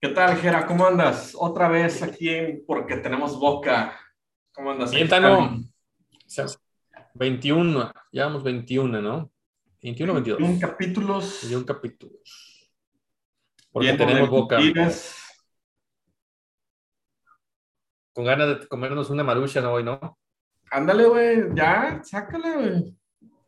[0.00, 0.64] ¿Qué tal, Jera?
[0.64, 1.34] ¿Cómo andas?
[1.36, 3.98] Otra vez aquí en Porque Tenemos Boca.
[4.52, 4.92] ¿Cómo andas?
[4.92, 5.58] Bien, Tano.
[7.14, 9.32] 21, llevamos 21, ¿no?
[9.82, 10.38] 21 o 22.
[10.38, 11.38] 21 capítulos.
[11.42, 12.72] 21 capítulos.
[13.72, 14.58] Porque tenemos boca.
[18.12, 19.72] Con ganas de comernos una marucha, ¿no?
[19.72, 20.16] Hoy, ¿no?
[20.70, 22.96] Ándale, güey, ya, sácale, güey.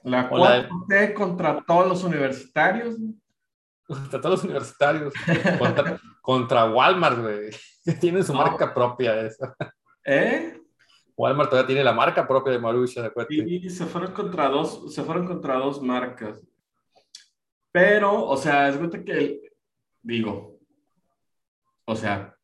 [0.03, 2.97] La 4T contra todos los universitarios.
[3.91, 5.13] Contra todos los universitarios.
[6.23, 7.51] Contra, Walmart, güey.
[8.01, 9.57] Tiene su marca propia esa.
[10.05, 10.57] ¿Eh?
[11.17, 15.03] Walmart todavía tiene la marca propia de Marucha, ¿de Y se fueron contra dos, se
[15.03, 16.41] fueron contra dos marcas.
[17.71, 19.53] Pero, o sea, es verdad que,
[20.01, 20.59] digo,
[21.85, 22.35] o sea,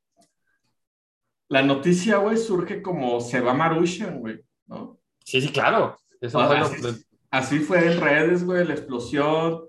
[1.49, 5.01] la noticia, güey, surge como se va Marushan, güey, ¿no?
[5.25, 5.97] Sí, sí, claro.
[6.21, 6.39] Eso
[7.31, 9.65] así, fue en redes, güey, la explosión.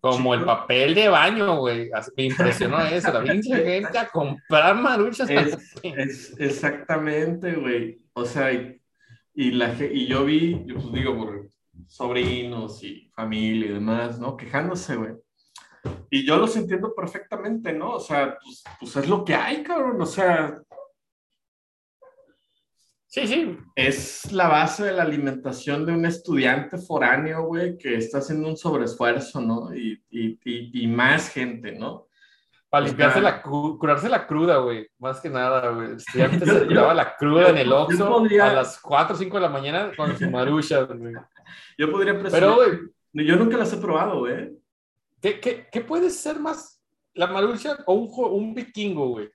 [0.00, 1.90] Como el papel de baño, güey.
[2.16, 3.12] Me impresionó eso.
[3.12, 5.28] La pinche gente a comprar maruchas.
[5.28, 8.00] Es, exactamente, güey.
[8.12, 11.48] O sea, y, la, y yo vi, yo pues digo, por
[11.86, 14.36] sobrinos y familia y demás, ¿no?
[14.36, 15.12] Quejándose, güey.
[16.10, 17.92] Y yo los entiendo perfectamente, ¿no?
[17.92, 20.00] O sea, pues, pues es lo que hay, cabrón.
[20.00, 20.60] O sea,
[23.08, 23.56] Sí, sí.
[23.74, 28.56] Es la base de la alimentación de un estudiante foráneo, güey, que está haciendo un
[28.58, 29.74] sobreesfuerzo, ¿no?
[29.74, 32.06] Y, y, y, más gente, ¿no?
[32.68, 35.92] Para limpiarse la, curarse la cruda, güey, más que nada, güey.
[35.92, 39.40] El estudiante se llevaba la cruda en el Oxxo a las 4 o 5 de
[39.40, 41.14] la mañana con su marucha, güey.
[41.78, 42.32] Yo podría presumir.
[42.32, 43.26] Pero, güey.
[43.26, 44.50] Yo nunca las he probado, güey.
[45.22, 46.78] ¿Qué, qué, qué puede ser más
[47.14, 49.30] la marucha o un, un vikingo, güey?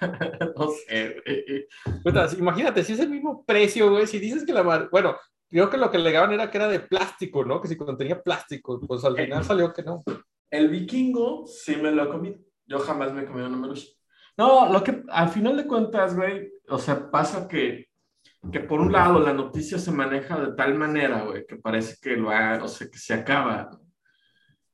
[0.56, 4.88] no sé, imagínate, si es el mismo precio, güey, si dices que la...
[4.90, 5.16] Bueno,
[5.48, 7.60] creo que lo que legaban era que era de plástico, ¿no?
[7.60, 10.02] Que si contenía plástico, pues al final salió que no.
[10.50, 12.36] El vikingo sí me lo comí.
[12.66, 13.86] Yo jamás me he comido una marucha.
[14.36, 17.88] No, lo que al final de cuentas, güey, o sea, pasa que,
[18.50, 22.16] que por un lado la noticia se maneja de tal manera, güey, que parece que
[22.16, 23.70] lo ha, o sea, que se acaba,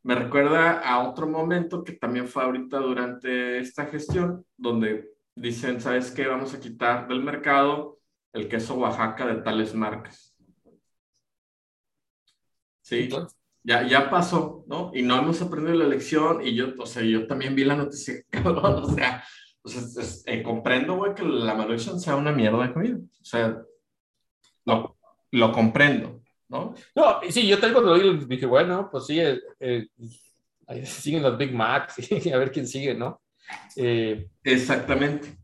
[0.08, 5.10] me recuerda a otro momento que también fue ahorita durante esta gestión, donde
[5.40, 6.26] dicen, ¿sabes qué?
[6.26, 7.98] Vamos a quitar del mercado
[8.32, 10.36] el queso Oaxaca de tales marcas.
[12.82, 13.08] Sí,
[13.62, 14.90] ya, ya pasó, ¿no?
[14.94, 18.14] Y no hemos aprendido la lección y yo, o sea, yo también vi la noticia,
[18.30, 19.22] cabrón, o sea,
[20.26, 22.96] eh, comprendo, güey, que la Maruchan sea una mierda de comida.
[22.96, 23.62] O sea,
[24.64, 24.96] lo,
[25.32, 26.22] lo comprendo.
[26.48, 26.74] ¿no?
[26.94, 29.86] No, sí, yo tal cuando lo dije, bueno, pues sí, eh, eh,
[30.66, 31.96] ahí siguen los Big Macs,
[32.26, 33.20] y a ver quién sigue, ¿no?
[33.76, 35.36] Eh, Exactamente.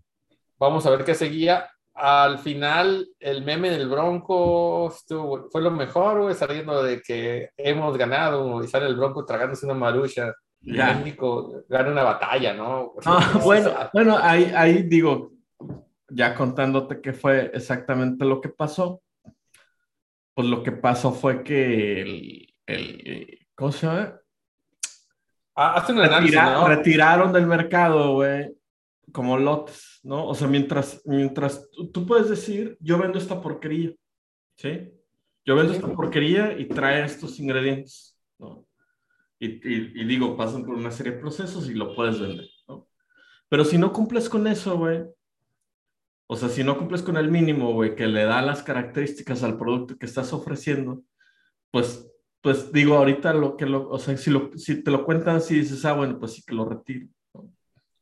[0.59, 1.69] Vamos a ver qué seguía.
[1.95, 7.97] Al final, el meme del Bronco estuvo, fue lo mejor, güey, saliendo de que hemos
[7.97, 10.33] ganado y sale el Bronco tragándose una marucha.
[10.61, 10.95] Ya.
[10.95, 12.95] México gana una batalla, ¿no?
[13.05, 15.33] Ah, bueno, bueno, ahí, ahí digo,
[16.09, 19.03] ya contándote qué fue exactamente lo que pasó
[20.35, 24.21] pues lo que pasó fue que el, el ¿cómo se llama?
[25.57, 26.67] Ah, un análisis, ¿no?
[26.67, 28.53] Retiraron del mercado, güey,
[29.13, 30.27] como lotes, ¿no?
[30.27, 33.93] O sea, mientras, mientras tú, puedes decir, yo vendo esta porquería,
[34.57, 34.91] ¿sí?
[35.45, 38.67] Yo vendo esta porquería y trae estos ingredientes, ¿no?
[39.39, 42.89] Y, y, y, digo, pasan por una serie de procesos y lo puedes vender, ¿no?
[43.49, 45.05] Pero si no cumples con eso, güey,
[46.27, 49.59] o sea, si no cumples con el mínimo, güey, que le da las características al
[49.59, 51.03] producto que estás ofreciendo,
[51.71, 52.11] pues,
[52.45, 55.61] pues digo, ahorita lo que lo, o sea, si, lo, si te lo cuentan así,
[55.61, 57.07] dices, ah, bueno, pues sí que lo retiro,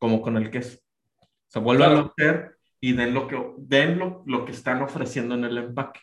[0.00, 0.80] como con el queso.
[1.20, 5.44] O sea, vuelve a hacer y den lo que, den lo, que están ofreciendo en
[5.44, 6.00] el empaque.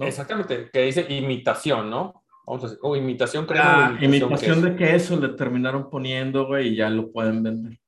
[0.00, 2.22] Exactamente, que dice imitación, ¿no?
[2.46, 3.62] Vamos a decir, o imitación, creo.
[3.64, 7.78] Ah, imitación, de queso le terminaron poniendo, güey, y ya lo pueden vender.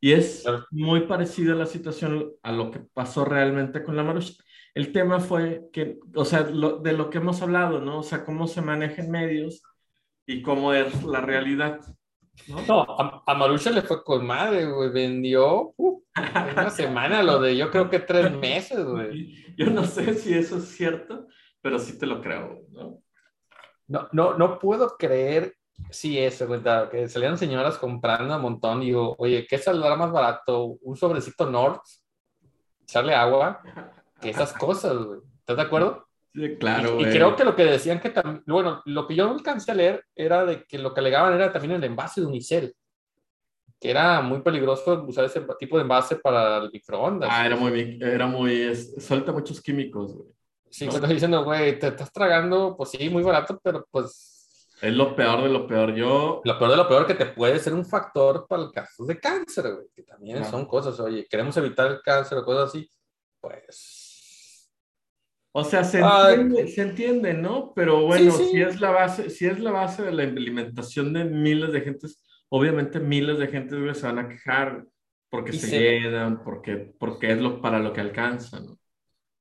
[0.00, 4.32] Y es muy parecida la situación a lo que pasó realmente con la Marucha.
[4.76, 8.00] El tema fue que, o sea, de lo que hemos hablado, ¿no?
[8.00, 9.62] O sea, cómo se manejan medios
[10.26, 11.80] y cómo es la realidad.
[12.46, 14.90] No, no a, a, Marucha le fue con madre, güey.
[14.90, 19.56] Vendió uh, una semana, lo de yo creo que tres meses, güey.
[19.56, 21.26] Yo no sé si eso es cierto,
[21.62, 23.02] pero sí te lo creo, ¿no?
[23.88, 25.56] No, no, no puedo creer
[25.90, 28.82] Sí, eso, cuenta, que salían señoras comprando un montón.
[28.82, 30.76] Y digo, oye, ¿qué saldrá más barato?
[30.82, 31.80] ¿Un sobrecito Nord?
[32.82, 33.62] ¿Echarle agua?
[34.20, 35.20] Que esas cosas, güey.
[35.38, 36.06] ¿Estás de acuerdo?
[36.34, 39.30] Sí, claro, y, y, creo que lo que decían que también, bueno, lo que yo
[39.30, 42.74] alcancé a leer era de que lo que alegaban era también el envase de unicel,
[43.80, 47.30] que era muy peligroso usar ese tipo de envase para el microondas.
[47.32, 50.36] Ah, era muy, era muy, suelta muchos químicos, güey.
[50.70, 55.16] Sí, estás diciendo, güey, te estás tragando, pues sí, muy barato, pero pues Es lo
[55.16, 55.94] peor de lo peor.
[55.94, 56.42] Yo.
[56.44, 59.18] Lo peor de lo peor que te puede ser un factor para el caso de
[59.18, 59.86] cáncer, güey.
[59.94, 62.86] Que también son cosas, oye, queremos evitar el cáncer o cosas así.
[63.40, 63.95] Pues.
[65.58, 67.72] O sea, se entiende, se entiende ¿no?
[67.74, 71.72] Pero bueno, si es la base, si es la base de la alimentación de miles
[71.72, 74.84] de gentes, obviamente miles de gentes se van a quejar
[75.30, 78.66] porque se, quedan, porque, porque es lo, para lo que alcanzan.
[78.66, 78.78] ¿no?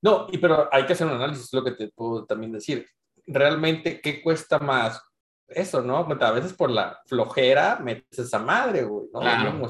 [0.02, 2.88] No, y pero hay que hacer un análisis, es lo que te puedo también decir.
[3.28, 5.04] Realmente, ¿qué cuesta más?
[5.50, 5.98] Eso, ¿no?
[5.98, 9.20] A veces por la flojera metes esa madre, güey, ¿no?
[9.20, 9.70] Claro.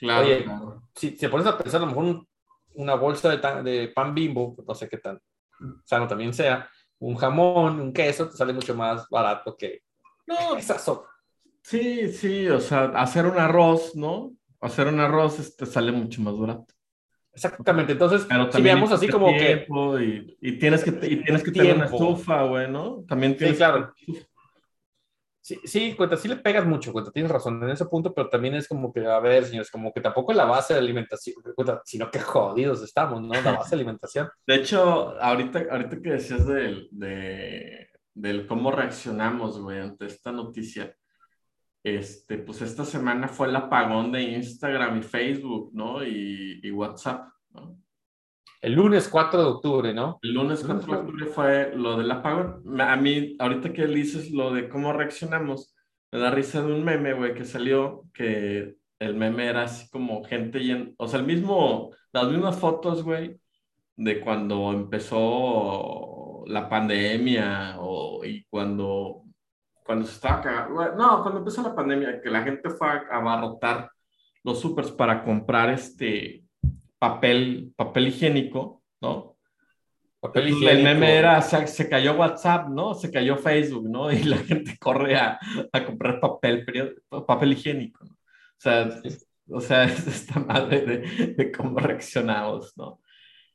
[0.00, 0.46] Claro, Oye,
[0.94, 2.24] Si, si pones a pensar, a lo mejor
[2.72, 5.20] una bolsa de, de, pan bimbo, no sé qué tan
[5.84, 6.68] sano también sea,
[6.98, 9.82] un jamón, un queso, te sale mucho más barato que
[10.26, 11.08] no, esa sopa.
[11.62, 14.32] Sí, sí, o sea, hacer un arroz, ¿no?
[14.60, 16.66] Hacer un arroz te este, sale mucho más barato.
[17.32, 19.66] Exactamente, entonces, si veamos así como que...
[20.00, 23.04] Y, y, tienes que, y tienes que tener una estufa, güey, ¿no?
[23.08, 23.94] También tienes sí, claro.
[25.48, 28.54] Sí, sí, cuenta, sí le pegas mucho, cuenta, tienes razón en ese punto, pero también
[28.54, 31.36] es como que, a ver, señores, como que tampoco es la base de alimentación,
[31.86, 33.32] sino que jodidos estamos, ¿no?
[33.32, 34.28] La base de alimentación.
[34.46, 40.94] De hecho, ahorita, ahorita que decías del, de, del cómo reaccionamos, güey, ante esta noticia,
[41.82, 46.04] este, pues esta semana fue el apagón de Instagram y Facebook, ¿no?
[46.04, 47.74] Y, y WhatsApp, ¿no?
[48.60, 50.18] El lunes 4 de octubre, ¿no?
[50.22, 52.80] El lunes 4 de octubre fue lo del apagón.
[52.80, 55.74] A mí, ahorita que dices lo de cómo reaccionamos,
[56.10, 60.24] me da risa de un meme, güey, que salió, que el meme era así como
[60.24, 63.40] gente y o sea, el mismo, las mismas fotos, güey,
[63.96, 69.24] de cuando empezó la pandemia o, y cuando
[69.84, 73.90] cuando se estaba no, cuando empezó la pandemia, que la gente fue a abarrotar
[74.44, 76.44] los supers para comprar este
[76.98, 79.36] papel, papel higiénico, ¿no?
[80.20, 80.70] Papel higiénico.
[80.70, 82.94] El meme era, se, cayó WhatsApp, ¿no?
[82.94, 84.10] Se cayó Facebook, ¿no?
[84.12, 85.38] Y la gente corre a,
[85.72, 86.64] a comprar papel,
[87.26, 88.12] papel higiénico, ¿no?
[88.12, 89.00] O sea,
[89.50, 93.00] o sea, es esta madre de, de cómo reaccionamos, ¿no?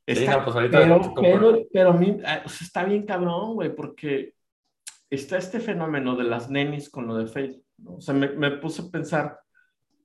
[0.06, 4.34] Está, pues pero, pero, pero, a mí, eh, está bien cabrón, güey, porque
[5.08, 7.64] está este fenómeno de las nenis con lo de Facebook.
[7.78, 7.94] ¿no?
[7.96, 9.40] O sea, me, me, puse a pensar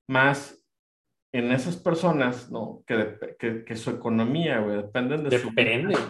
[0.08, 0.59] más
[1.32, 2.84] en esas personas, ¿no?
[2.88, 5.96] Que, que, que su economía, güey, dependen de Depende.
[5.96, 6.02] su...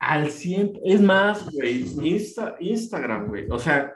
[0.00, 0.80] Al 100.
[0.84, 3.46] Es más, güey, Insta, Instagram, güey.
[3.50, 3.94] O sea,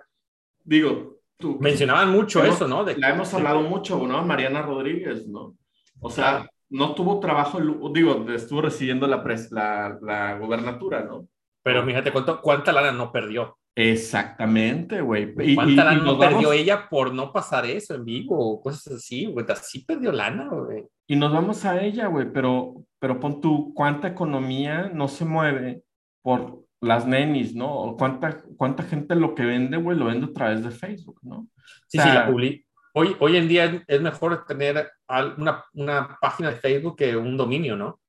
[0.65, 1.59] digo, tú...
[1.61, 2.85] Mencionaban mucho eso, ¿no?
[2.85, 2.97] De...
[2.97, 4.25] La hemos hablado mucho, ¿no?
[4.25, 5.57] Mariana Rodríguez, ¿no?
[6.01, 7.61] O sea, no tuvo trabajo,
[7.93, 11.29] digo, estuvo recibiendo la, la, la gubernatura, ¿no?
[11.63, 13.59] Pero fíjate, ¿cuánto, ¿cuánta lana no perdió?
[13.75, 15.35] Exactamente, güey.
[15.55, 19.47] ¿Cuánta lana no perdió ella por no pasar eso en vivo o cosas así, güey?
[19.49, 20.85] Así perdió lana, güey.
[21.07, 25.83] Y nos vamos a ella, güey, pero, pero pon tú, ¿cuánta economía no se mueve
[26.21, 27.73] por las nenis, ¿no?
[27.73, 31.49] O cuánta, cuánta gente lo que vende, güey, lo vende a través de Facebook, ¿no?
[31.87, 32.67] Sí, sí, la publi.
[32.95, 34.91] Hoy, hoy en día es mejor tener
[35.39, 38.01] una, una página de Facebook que un dominio, ¿no?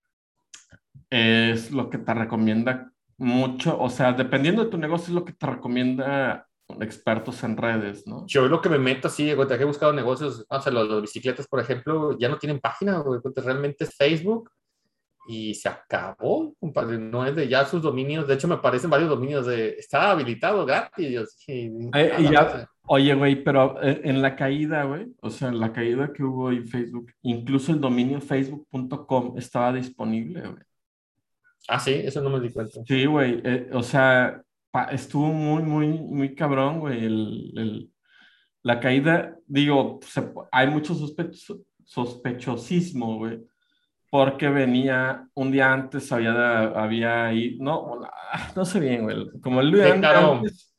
[1.09, 2.92] Es lo que te recomienda
[3.23, 6.47] mucho, o sea, dependiendo de tu negocio es lo que te recomienda
[6.79, 8.25] expertos en redes, ¿no?
[8.27, 11.59] Yo lo que me meto así, güey, he buscado negocios, o sea, los, bicicletas, por
[11.59, 14.51] ejemplo, ya no tienen página, güey, realmente es Facebook
[15.25, 19.09] y se acabó, compadre, no es de ya sus dominios, de hecho me aparecen varios
[19.09, 21.45] dominios de, está habilitado gratis.
[21.47, 21.71] Eh,
[22.19, 26.11] y, ya, oye, güey, pero eh, en la caída, güey, o sea, en la caída
[26.11, 30.63] que hubo en Facebook, incluso el dominio facebook.com estaba disponible, güey.
[31.67, 32.81] Ah, sí, eso no me di cuenta.
[32.85, 34.41] Sí, güey, eh, o sea,
[34.91, 37.91] estuvo muy, muy, muy cabrón, güey, el, el,
[38.63, 39.99] la caída, digo,
[40.51, 40.93] hay mucho
[41.85, 43.41] sospechosismo, güey,
[44.09, 48.01] porque venía un día antes, había, había ahí, no,
[48.55, 50.75] no sé bien, güey, como el día declaró, antes.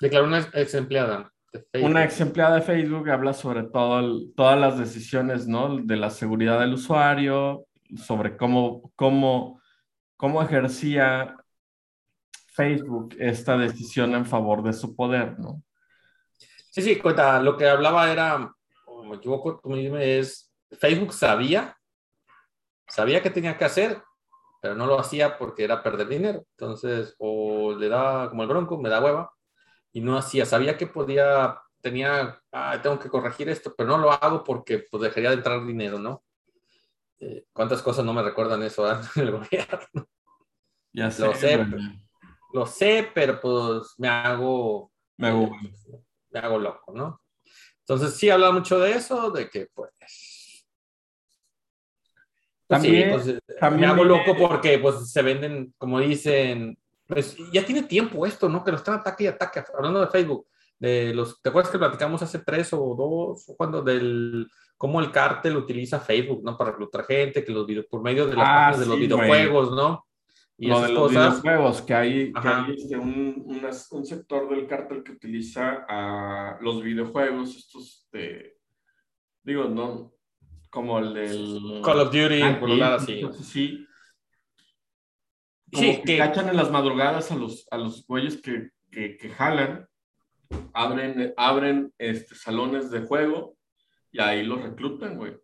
[0.00, 1.32] Declaró una ex empleada.
[1.74, 5.76] Una ex empleada de Facebook habla sobre todo todas las decisiones, ¿no?
[5.76, 9.60] De la seguridad del usuario, sobre cómo, cómo
[10.22, 11.36] cómo ejercía
[12.54, 15.64] Facebook esta decisión en favor de su poder, ¿no?
[16.70, 18.54] Sí, sí, cuenta, lo que hablaba era,
[18.86, 21.76] o me equivoco, tú me es, Facebook sabía,
[22.86, 24.00] sabía que tenía que hacer,
[24.60, 26.46] pero no lo hacía porque era perder dinero.
[26.52, 29.32] Entonces, o le da como el bronco, me da hueva,
[29.90, 34.12] y no hacía, sabía que podía, tenía, ah, tengo que corregir esto, pero no lo
[34.12, 36.22] hago porque pues dejaría de entrar dinero, ¿no?
[37.18, 40.11] Eh, ¿Cuántas cosas no me recuerdan eso en el gobierno?
[40.92, 41.22] Ya sé.
[41.24, 41.66] Lo sé,
[42.52, 45.50] lo sé, pero pues me hago, me hago,
[46.30, 47.20] me hago loco, ¿no?
[47.80, 49.90] Entonces sí habla mucho de eso, de que pues...
[49.98, 50.66] pues
[52.66, 53.26] también, pues,
[53.72, 58.62] me hago loco porque pues se venden, como dicen, pues ya tiene tiempo esto, ¿no?
[58.62, 60.46] Que lo están ataque y ataque, hablando de Facebook,
[60.78, 65.56] de los, ¿te acuerdas que platicamos hace tres o dos, cuando del cómo el cártel
[65.56, 66.56] utiliza Facebook, ¿no?
[66.56, 69.70] Para reclutar gente, que los video, por medio de las Ah, páginas de los videojuegos,
[69.72, 70.06] ¿no?
[70.62, 71.42] Y Lo esas de los cosas.
[71.42, 76.58] videojuegos, que hay, que hay este, un, unas- un sector del cártel que utiliza a
[76.60, 78.56] los videojuegos, estos de,
[79.42, 80.12] digo, no,
[80.70, 81.80] como el del...
[81.84, 83.86] Call of Duty, Ah, por lo lado sí, sí.
[85.72, 89.16] Como Sí, que que, cachan en las madrugadas a los, a los güeyes que, que,
[89.16, 89.88] que jalan,
[90.74, 93.56] abren, abren este, salones de juego
[94.12, 95.34] y ahí los reclutan, güey.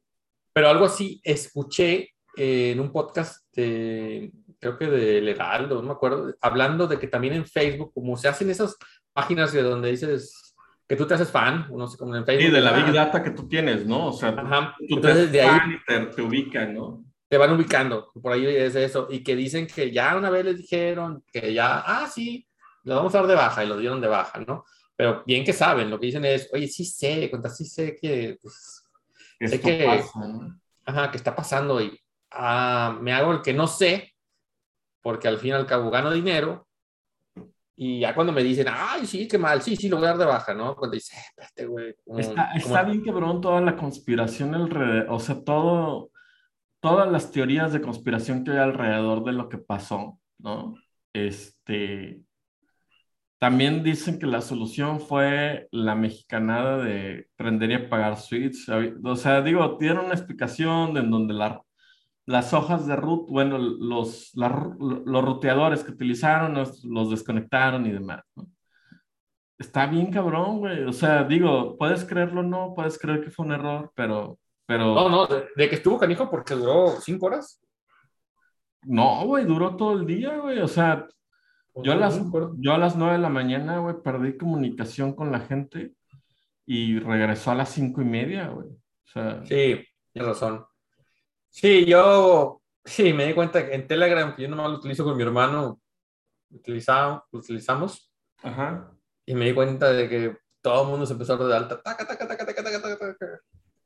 [0.53, 5.93] pero algo así escuché eh, en un podcast de, creo que de Heraldo, no me
[5.93, 8.77] acuerdo, hablando de que también en Facebook, como se hacen esas
[9.13, 10.55] páginas de donde dices
[10.87, 12.49] que tú te haces fan, no sé, como en Facebook.
[12.49, 14.07] Y de la ah, big data que tú tienes, ¿no?
[14.09, 14.75] O sea, Ajá.
[14.79, 17.05] tú te Entonces haces de ahí te, te ubican, ¿no?
[17.29, 20.57] te van ubicando, por ahí es eso, y que dicen que ya una vez les
[20.57, 22.49] dijeron que ya, ah, sí,
[22.85, 24.65] lo vamos a dar de baja, y lo dieron de baja, ¿no?
[24.97, 28.39] Pero bien que saben, lo que dicen es, oye, sí sé, cuenta, sí sé que,
[28.41, 28.83] pues,
[29.45, 30.59] Sé que- pasa, ¿no?
[30.87, 32.01] ajá, que está pasando, y
[32.31, 34.15] ah, me hago el que no sé,
[35.03, 36.67] porque al fin y al cabo gano dinero,
[37.77, 40.19] y ya cuando me dicen, ay, sí, qué mal, sí, sí, lo voy a dar
[40.19, 40.75] de baja, ¿no?
[40.75, 41.95] Cuando dice, "Eh, espérate, güey.
[42.05, 46.11] como- Está, como- está bien cabrón toda la conspiración alrededor, o sea, todo,
[46.81, 50.75] todas las teorías de conspiración que hay alrededor de lo que pasó, ¿no?
[51.13, 52.21] Este,
[53.39, 58.69] también dicen que la solución fue la mexicanada de prender y apagar switch.
[59.05, 61.63] O sea, digo, dieron una explicación en donde la-
[62.29, 67.93] las hojas de root, bueno, los, la- los ruteadores que utilizaron los, los desconectaron y
[67.93, 68.47] demás, ¿no?
[69.59, 70.85] Está bien cabrón, güey.
[70.85, 74.95] O sea, digo, puedes creerlo o no, puedes creer que fue un error, pero, pero
[74.95, 77.61] No, no, de, de que estuvo canijo porque duró cinco horas.
[78.83, 80.59] no, güey, duró todo el día, güey.
[80.61, 81.09] O sea,
[81.83, 82.21] yo a las,
[82.59, 85.95] yo a las 9 de la mañana, güey, perdí comunicación con la gente
[86.67, 88.69] y regresó a las cinco y media, güey.
[88.69, 89.83] O sea, Sí,
[90.13, 90.65] tienes razón.
[91.61, 95.17] Sí, yo sí me di cuenta que en Telegram, que yo nomás lo utilizo con
[95.17, 95.81] mi hermano,
[96.51, 98.13] utilizamos, utilizamos,
[98.45, 98.93] ajá.
[99.27, 101.83] y me di cuenta de que todo el mundo se empezó a dar de alta.
[101.83, 103.41] Taca, taca, taca.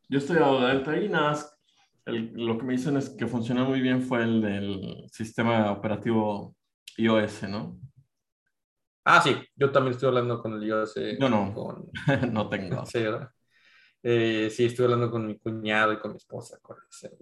[0.06, 1.58] Yo estoy a de alta y nada más.
[2.04, 6.54] el- lo que me dicen es que funcionó muy bien fue el del sistema operativo
[6.98, 7.80] iOS, ¿no?
[9.02, 10.94] Ah, sí, yo también estoy hablando con el iOS.
[11.18, 11.54] Yo no.
[11.54, 11.90] Con,
[12.34, 12.84] no tengo.
[12.84, 13.30] sí, ¿verdad?
[14.02, 16.58] Eh, sí, estoy hablando con mi cuñado y con mi esposa.
[16.60, 17.16] Con ese.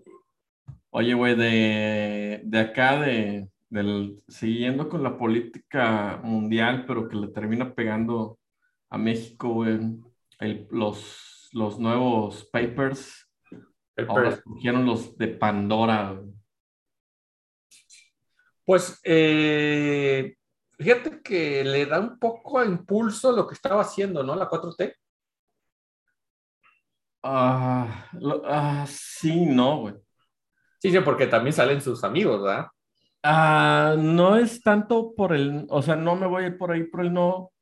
[0.91, 7.29] Oye, güey, de, de acá, de, del, siguiendo con la política mundial, pero que le
[7.29, 8.39] termina pegando
[8.89, 9.79] a México, güey,
[10.41, 13.29] el- los, los nuevos papers,
[14.09, 16.13] ahora surgieron los de Pandora.
[16.13, 16.33] güey.
[18.65, 20.35] Pues eh,
[20.79, 24.35] fíjate que le da un poco de impulso lo que estaba haciendo, ¿no?
[24.35, 24.95] La 4T.
[27.23, 28.09] Ah,
[28.45, 29.95] ah, sí, no, güey.
[30.81, 32.67] Sí, sí, porque también salen sus amigos, ¿verdad?
[33.23, 36.85] Ah, no es tanto por el, o sea, no me voy a ir por ahí
[36.85, 37.53] por el no,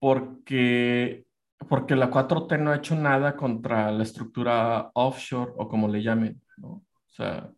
[0.00, 1.26] porque,
[1.68, 6.42] porque la 4T no ha hecho nada contra la estructura offshore o como le llamen,
[6.58, 6.68] ¿no?
[6.70, 7.50] O sea,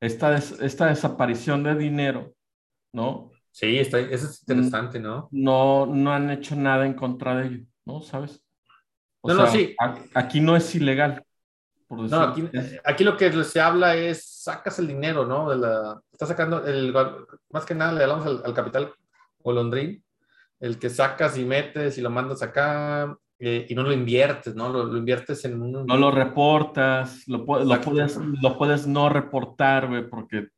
[0.00, 2.34] esta, des- esta desaparición de dinero,
[2.92, 3.30] ¿no?
[3.52, 5.32] Sí, está, eso es interesante, ¿no?
[5.46, 8.00] No, no han hecho nada en contra de ello, ¿no?
[8.02, 8.42] ¿Sabes?
[9.22, 9.76] O No, no, sea, sí.
[9.78, 11.24] a- aquí no es ilegal,
[11.86, 12.48] por No, aquí,
[12.84, 15.50] aquí lo que se habla es sacas el dinero, ¿no?
[15.50, 16.94] De la, sacando, el,
[17.50, 18.92] más que nada le hablamos al, al capital
[19.40, 20.02] golondrín,
[20.60, 24.68] el que sacas y metes y lo mandas acá eh, y no lo inviertes, ¿no?
[24.68, 25.86] Lo, lo inviertes en un...
[25.86, 30.48] No lo reportas, lo, puedes, lo puedes no reportar, güey, porque,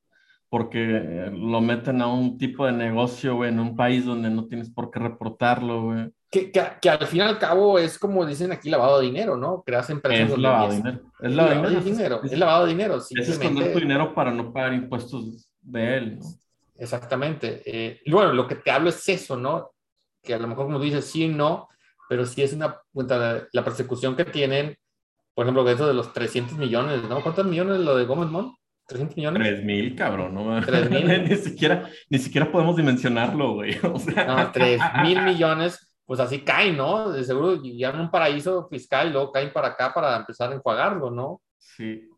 [0.49, 4.71] porque lo meten a un tipo de negocio, güey, en un país donde no tienes
[4.71, 6.11] por qué reportarlo, güey.
[6.37, 9.37] Que, que, que al fin y al cabo es como dicen aquí lavado de dinero,
[9.37, 9.63] ¿no?
[9.65, 11.01] Creas empresas Es lavado de dinero.
[11.21, 14.53] Es lavado de dinero, Es, es lavado de dinero, es esconder tu dinero para no
[14.53, 16.27] pagar impuestos de él, ¿no?
[16.79, 17.63] Exactamente.
[17.65, 19.71] Eh, bueno, lo que te hablo es eso, ¿no?
[20.23, 21.69] Que a lo mejor como tú dices, sí, no,
[22.09, 24.77] pero sí es una, cuenta, la persecución que tienen,
[25.35, 27.23] por ejemplo, de eso de los 300 millones, ¿no?
[27.23, 28.55] ¿Cuántos millones lo de Gómez Mont?
[28.89, 29.43] ¿300 millones?
[29.43, 30.61] Tres mil, cabrón, ¿no?
[30.67, 31.29] Tres mil.
[31.29, 33.79] ni, siquiera, ni siquiera podemos dimensionarlo, güey.
[33.83, 37.11] O sea, No, 3 mil millones, pues así caen, ¿no?
[37.11, 40.55] De seguro ya en un paraíso fiscal y luego caen para acá para empezar a
[40.55, 41.43] enjuagarlo, ¿no?
[41.59, 42.09] sí.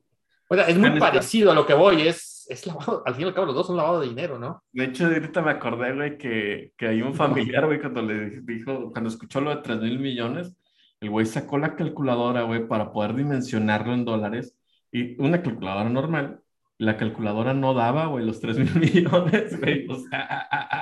[0.51, 3.25] O sea, es muy este- parecido a lo que voy, es, es lavado, al fin
[3.25, 4.63] y al cabo los dos son lavado de dinero, ¿no?
[4.73, 8.91] De hecho, ahorita me acordé, güey, que, que hay un familiar, güey, cuando le dijo,
[8.91, 10.55] cuando escuchó lo de 3 mil millones,
[11.01, 14.57] el güey sacó la calculadora, güey, para poder dimensionarlo en dólares.
[14.91, 16.41] Y una calculadora normal,
[16.79, 19.87] la calculadora no daba, güey, los 3 mil millones, güey.
[19.87, 20.78] O sea, ah, ah, ah.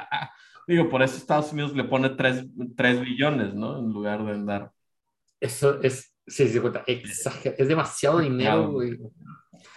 [0.67, 3.79] Digo, por eso Estados Unidos le pone 3, billones, ¿no?
[3.79, 4.73] En lugar de andar.
[5.41, 8.99] Eso es, sí, sí, cuenta, es demasiado dinero, güey.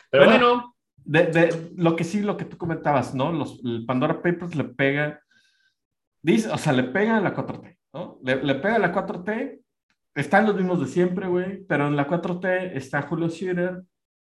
[0.09, 0.75] Pero, bueno.
[1.05, 3.31] De, de, lo que sí, lo que tú comentabas, ¿no?
[3.31, 5.19] Los, el Pandora Papers le pega,
[6.21, 8.19] dice, o sea, le pega a la 4T, ¿no?
[8.23, 9.59] Le, le pega a la 4T,
[10.13, 13.81] están los mismos de siempre, güey, pero en la 4T está Julio Scherer,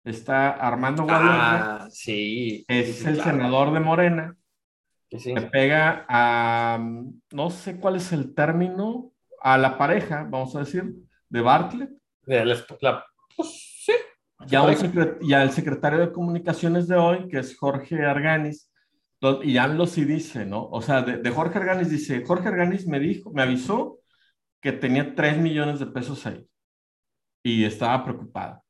[0.04, 1.37] está Armando Guadalupe.
[1.37, 2.64] Ah, sí.
[2.69, 4.37] Es el senador de Morena.
[5.19, 6.78] Sí, Le pega a,
[7.33, 10.95] no sé cuál es el término, a la pareja, vamos a decir,
[11.28, 11.90] de Bartlett.
[12.25, 13.04] De la,
[13.37, 13.92] pues, sí.
[14.49, 18.71] Y, al secretario de comunicaciones de hoy, que es Jorge Arganis,
[19.42, 20.69] y AMLO sí dice, ¿no?
[20.69, 24.00] O sea, de, de Jorge Arganis dice, Jorge Arganis me dijo, me avisó
[24.61, 26.49] que tenía 3 millones de pesos ahí
[27.42, 28.62] y estaba preocupado.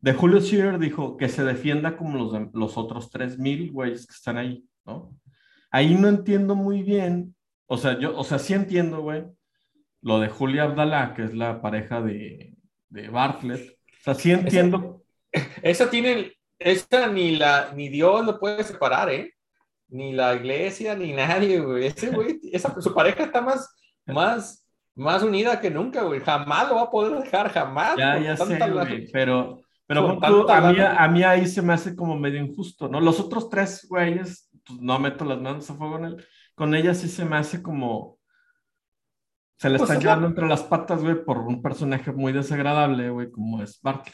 [0.00, 4.12] De Julio Scherer dijo que se defienda como los, los otros 3 mil güeyes que
[4.12, 5.14] están ahí, ¿no?
[5.76, 7.34] Ahí no entiendo muy bien,
[7.66, 9.24] o sea, yo, o sea, sí entiendo, güey,
[10.00, 12.54] lo de Julia Abdalá, que es la pareja de,
[12.88, 13.70] de Bartlett.
[13.70, 15.02] O sea, sí entiendo.
[15.62, 19.34] Esa, tiene, esa ni, la, ni Dios lo puede separar, ¿eh?
[19.88, 21.86] Ni la iglesia, ni nadie, güey.
[21.86, 23.68] Ese güey, esa, su pareja está más,
[24.06, 24.66] más
[24.96, 26.20] más unida que nunca, güey.
[26.20, 27.96] Jamás lo va a poder dejar, jamás.
[27.96, 32.18] Ya, ya sé, güey, pero, pero a, mí, a mí ahí se me hace como
[32.18, 33.00] medio injusto, ¿no?
[33.00, 36.26] Los otros tres güeyes, pues no meto las manos a fuego en él.
[36.54, 38.18] Con ella sí se me hace como...
[39.58, 43.30] Se le pues está llevando entre las patas, güey, por un personaje muy desagradable, güey,
[43.30, 44.06] como es Bart.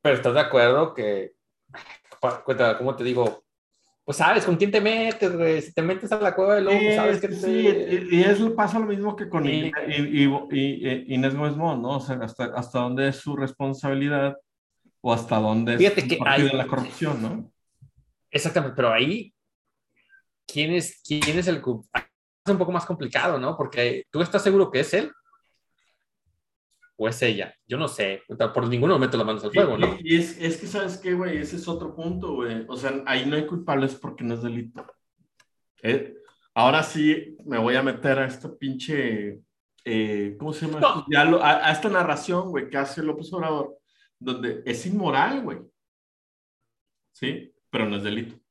[0.00, 1.32] Pero estás de acuerdo que,
[2.44, 3.42] cuenta, ¿cómo te digo?
[4.04, 5.62] pues sabes con quién te metes, güey.
[5.62, 8.86] Si te metes a la cueva del lobo, sabes que Sí, y, eso pasa lo
[8.86, 11.96] mismo que con y, y, Inés Gómez ¿no?
[11.96, 14.36] O sea, hasta, hasta dónde es su responsabilidad
[15.00, 16.42] o hasta dónde Fíjate que hay...
[16.42, 17.52] de la corrupción, ¿no?
[18.30, 19.32] Exactamente, pero ahí,
[20.46, 21.56] ¿quién es, quién es el...
[21.56, 23.56] Es un poco más complicado, ¿no?
[23.56, 25.12] Porque tú estás seguro que es él
[26.96, 27.54] o es ella.
[27.66, 28.22] Yo no sé,
[28.54, 29.96] por ninguno meto las manos al fuego, ¿no?
[30.00, 31.38] Y, es, es, que, ¿sabes qué, güey?
[31.38, 32.64] Ese es otro punto, güey.
[32.68, 34.86] O sea, ahí no hay culpables porque no es delito.
[35.82, 36.14] Eh,
[36.54, 39.40] ahora sí me voy a meter a esta pinche,
[39.84, 41.04] eh, ¿cómo se llama?
[41.42, 43.76] a, esta narración, güey, que hace López Obrador,
[44.18, 45.58] donde es inmoral, güey.
[47.12, 47.52] ¿Sí?
[47.70, 48.41] Pero no es delito.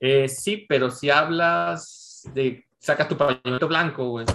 [0.00, 4.26] Eh, sí, pero si hablas de, saca tu pañuelo blanco, güey.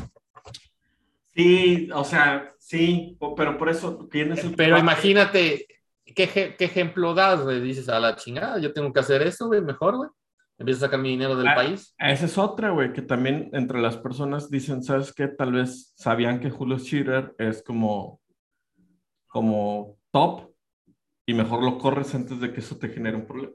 [1.36, 4.56] Sí, o sea, sí, pero por eso tienes el...
[4.56, 5.67] Pero imagínate,
[6.06, 7.62] ¿qué, ¿qué, ejemplo das, güey?
[7.62, 10.10] Dices, a la chingada, yo tengo que hacer eso, güey, mejor, güey.
[10.58, 11.93] Empiezo a sacar mi dinero del ah, país.
[12.00, 15.28] Esa es otra, güey, que también entre las personas dicen, ¿sabes qué?
[15.28, 18.19] Tal vez sabían que Julio Scherer es como,
[19.28, 20.50] como top
[21.28, 23.54] y mejor lo corres antes de que eso te genere un problema.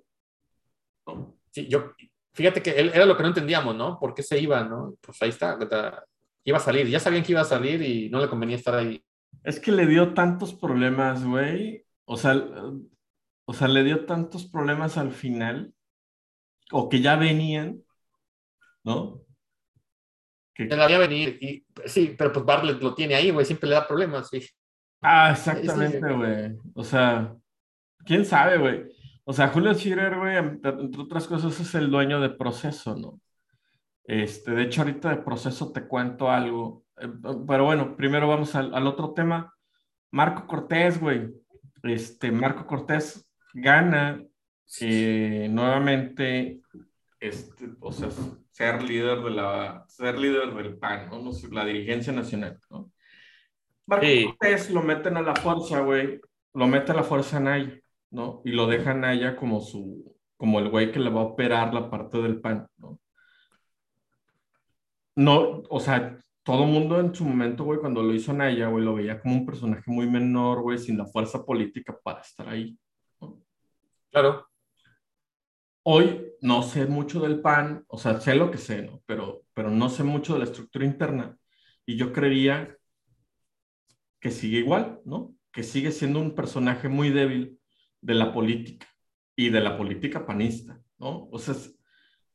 [1.52, 1.92] Sí, yo,
[2.32, 3.98] fíjate que él, era lo que no entendíamos, ¿no?
[3.98, 4.96] ¿Por qué se iba, no?
[5.00, 5.58] Pues ahí está,
[6.44, 9.04] iba a salir, ya sabían que iba a salir y no le convenía estar ahí.
[9.44, 11.84] Es que le dio tantos problemas, güey.
[12.04, 12.34] O sea,
[13.44, 15.72] o sea, le dio tantos problemas al final,
[16.70, 17.82] o que ya venían,
[18.82, 19.20] ¿no?
[20.54, 23.74] Que la había venir, y sí, pero pues Bartlett lo tiene ahí, güey, siempre le
[23.74, 24.46] da problemas, sí.
[25.00, 26.56] Ah, exactamente, güey.
[26.74, 27.34] O sea,
[28.04, 28.91] quién sabe, güey.
[29.24, 33.20] O sea, Julio Scherer, güey, entre otras cosas, es el dueño de proceso, ¿no?
[34.04, 36.84] Este, de hecho, ahorita de proceso te cuento algo.
[37.00, 37.08] Eh,
[37.46, 39.54] pero bueno, primero vamos al, otro tema.
[40.10, 41.30] Marco Cortés, güey.
[41.84, 44.22] Este, Marco Cortés gana
[44.80, 46.60] eh, nuevamente,
[47.20, 48.08] este, o sea,
[48.50, 51.30] ser líder de la, ser líder del PAN, ¿no?
[51.50, 52.90] la dirigencia nacional, ¿no?
[53.86, 56.20] Marco Cortés lo meten a la fuerza, güey.
[56.54, 57.81] Lo mete a la fuerza Naya,
[58.12, 58.42] ¿no?
[58.44, 61.90] Y lo deja Naya como su, como el güey que le va a operar la
[61.90, 63.00] parte del PAN, ¿no?
[65.16, 68.94] no, o sea, todo mundo en su momento, güey, cuando lo hizo Naya, güey, lo
[68.94, 72.76] veía como un personaje muy menor, güey, sin la fuerza política para estar ahí.
[74.10, 74.46] Claro.
[75.84, 79.02] Hoy no sé mucho del PAN, o sea, sé lo que sé, ¿no?
[79.06, 81.36] Pero, pero no sé mucho de la estructura interna
[81.84, 82.76] y yo creería
[84.20, 85.34] que sigue igual, ¿no?
[85.50, 87.58] Que sigue siendo un personaje muy débil
[88.02, 88.86] de la política
[89.34, 91.28] y de la política panista, ¿no?
[91.30, 91.54] O sea,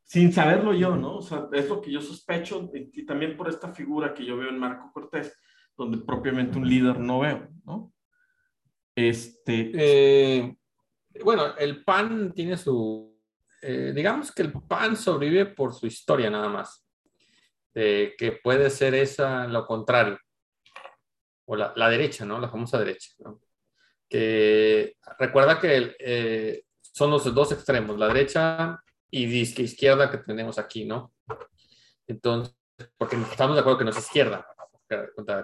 [0.04, 1.18] sin saberlo yo, ¿no?
[1.18, 4.50] O sea, es lo que yo sospecho y, también por esta figura que yo veo
[4.50, 5.38] en Marco Cortés,
[5.76, 7.94] donde propiamente un líder no veo, ¿no?
[8.96, 9.72] Este...
[9.76, 10.58] Eh,
[11.24, 13.16] bueno, el PAN tiene su...
[13.62, 16.84] Eh, digamos que el PAN sobrevive por su historia nada más,
[17.74, 20.18] que puede ser esa lo contrario,
[21.46, 22.40] o la, la, derecha, ¿no?
[22.40, 23.40] La famosa derecha, ¿no?
[24.10, 30.58] Que recuerda que eh, son los dos extremos, la derecha y disque izquierda que tenemos
[30.58, 31.14] aquí, ¿no?
[32.08, 32.56] Entonces,
[32.98, 34.48] porque estamos de acuerdo que no es izquierda,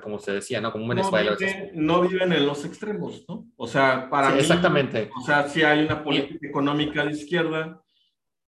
[0.02, 0.72] como se decía, ¿no?
[0.72, 1.32] Como Venezuela.
[1.32, 3.48] No, vive, no viven en los extremos, ¿no?
[3.56, 5.10] O sea, para sí, mí, Exactamente.
[5.20, 7.82] O sea, si hay una política económica de izquierda,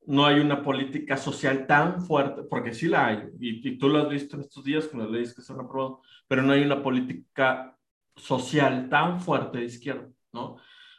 [0.06, 3.98] no hay una política social tan fuerte, porque sí la hay, y, y tú lo
[3.98, 6.62] has visto en estos días con las leyes que se han aprobado, pero no hay
[6.62, 7.73] una política
[8.16, 10.56] social tan fuerte de izquierda, ¿no?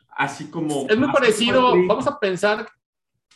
[0.10, 0.86] Así como...
[0.88, 2.68] Es muy parecido, vamos a pensar,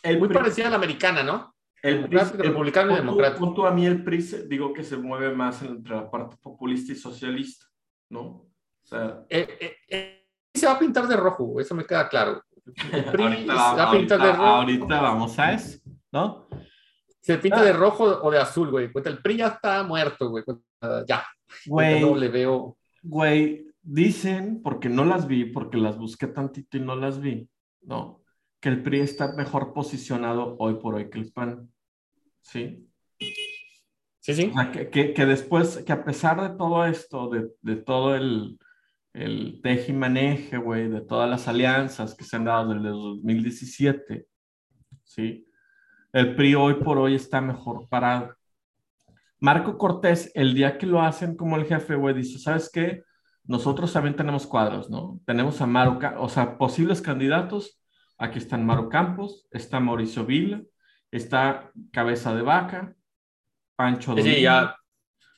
[0.03, 1.53] el muy parecido a la americana, ¿no?
[1.81, 3.45] El, PRI, el republicano y democrático.
[3.45, 6.95] Punto a mí el PRI, digo que se mueve más entre la parte populista y
[6.95, 7.65] socialista,
[8.09, 8.21] ¿no?
[8.21, 8.49] O
[8.83, 9.23] sea...
[9.29, 12.43] Eh, eh, eh, se va a pintar de rojo, eso me queda claro.
[12.91, 14.43] El PRI ahorita, se va a pintar de rojo.
[14.43, 15.79] Ahorita vamos a eso,
[16.11, 16.47] ¿no?
[17.21, 17.63] Se pinta ah.
[17.63, 18.89] de rojo o de azul, güey.
[18.93, 20.43] El PRI ya está muerto, güey.
[21.07, 21.25] Ya.
[21.65, 22.01] Güey.
[22.01, 22.77] No le veo.
[23.01, 27.49] Güey, dicen, porque no las vi, porque las busqué tantito y no las vi,
[27.81, 28.21] ¿no?
[28.59, 31.71] Que el PRI está mejor posicionado hoy por hoy que el PAN.
[32.41, 32.87] ¿Sí?
[34.19, 34.51] Sí, sí.
[34.51, 38.15] O sea, que, que, que, después, que a pesar de todo esto, de, de todo
[38.15, 38.59] el,
[39.13, 42.93] el teje y maneje, güey, de todas las alianzas que se han dado desde el
[42.93, 44.27] 2017,
[45.03, 45.47] ¿sí?
[46.13, 48.35] El PRI hoy por hoy está mejor parado.
[49.39, 53.03] Marco Cortés, el día que lo hacen como el jefe, güey, dice, ¿sabes qué?
[53.49, 55.19] Nosotros también tenemos cuadros, ¿no?
[55.25, 57.81] Tenemos a Maru, o sea, posibles candidatos.
[58.15, 60.61] Aquí están Maru Campos, está Mauricio Vila,
[61.09, 62.93] está Cabeza de Vaca,
[63.75, 64.75] Pancho sí, sí, ya.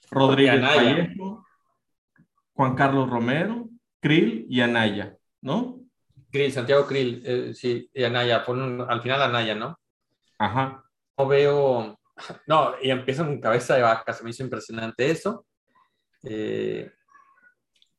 [0.10, 1.46] Rodríguez Vallejo,
[2.52, 3.70] Juan Carlos Romero,
[4.02, 5.80] Krill y Anaya, ¿no?
[6.30, 9.80] Krill, Santiago Krill, eh, sí, y Anaya, ponen al final Anaya, ¿no?
[10.38, 10.84] Ajá.
[11.18, 11.98] No veo,
[12.46, 15.46] no, y empiezan con cabeza de vaca, se me hizo impresionante eso.
[16.24, 16.92] Eh,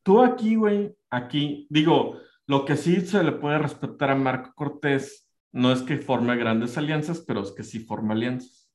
[0.02, 5.28] Tú aquí, güey, aquí, digo, lo que sí se le puede respetar a Marco Cortés
[5.52, 8.70] no es que forme grandes alianzas, pero es que sí forma alianzas.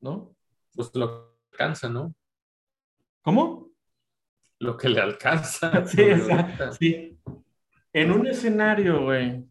[0.00, 0.34] ¿No?
[0.74, 2.14] Pues lo alcanza, ¿no?
[3.22, 3.70] ¿Cómo?
[4.58, 5.84] Lo que le alcanza.
[5.86, 6.72] sí, exacto.
[6.72, 7.18] Sí.
[7.92, 9.44] En un escenario, güey,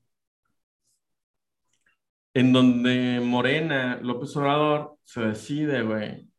[2.34, 6.30] en donde Morena, López Obrador, se decide, güey,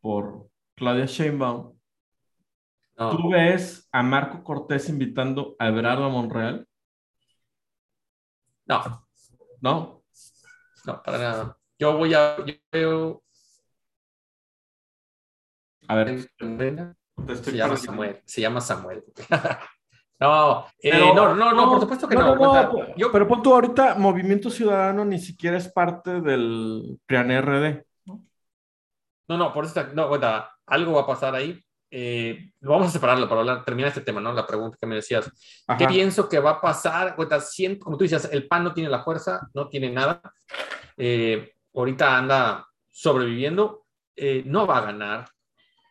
[0.00, 1.75] por Claudia Sheinbaum,
[2.96, 6.66] ¿Tú ves a Marco Cortés invitando a Everardo a Monreal?
[8.64, 9.06] No.
[9.60, 10.02] ¿No?
[10.86, 11.58] No, para nada.
[11.78, 12.38] Yo voy a.
[12.44, 13.22] Yo veo.
[15.88, 16.26] A ver.
[17.42, 18.22] Se llama Samuel.
[18.24, 19.04] Se llama Samuel.
[20.18, 22.34] no, eh, no, no, no, por supuesto que no.
[22.34, 27.84] no yo, pero pon tú ahorita, Movimiento Ciudadano ni siquiera es parte del PRIAN RD.
[28.06, 28.24] ¿no?
[29.28, 33.28] No, no, por eso, no, cuenta, algo va a pasar ahí eh, vamos a separarlo
[33.28, 34.32] para hablar, terminar este tema, ¿no?
[34.32, 35.30] La pregunta que me decías.
[35.78, 37.16] ¿Qué pienso que va a pasar?
[37.40, 40.20] siento, como tú dices, el PAN no tiene la fuerza, no tiene nada.
[40.96, 43.86] Eh, ahorita anda sobreviviendo.
[44.16, 45.28] Eh, no va a ganar,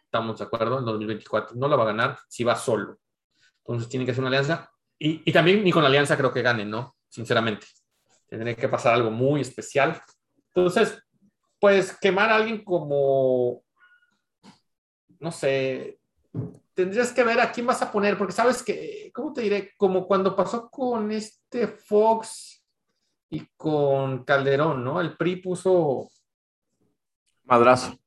[0.04, 1.56] estamos de acuerdo, en 2024.
[1.56, 3.00] No la va a ganar si va solo.
[3.60, 4.72] Entonces tiene que hacer una alianza.
[4.98, 6.96] Y, y también ni con la alianza creo que gane, ¿no?
[7.08, 7.68] Sinceramente.
[8.28, 10.02] Tendría que pasar algo muy especial.
[10.54, 11.02] Entonces,
[11.60, 13.65] pues quemar a alguien como
[15.20, 16.00] no sé,
[16.74, 19.72] tendrías que ver a quién vas a poner, porque sabes que, ¿cómo te diré?
[19.78, 22.64] Como cuando pasó con este Fox
[23.30, 25.02] y con Calderón, ¿no?
[25.02, 26.10] El PRI puso...
[27.46, 27.98] Madrazo.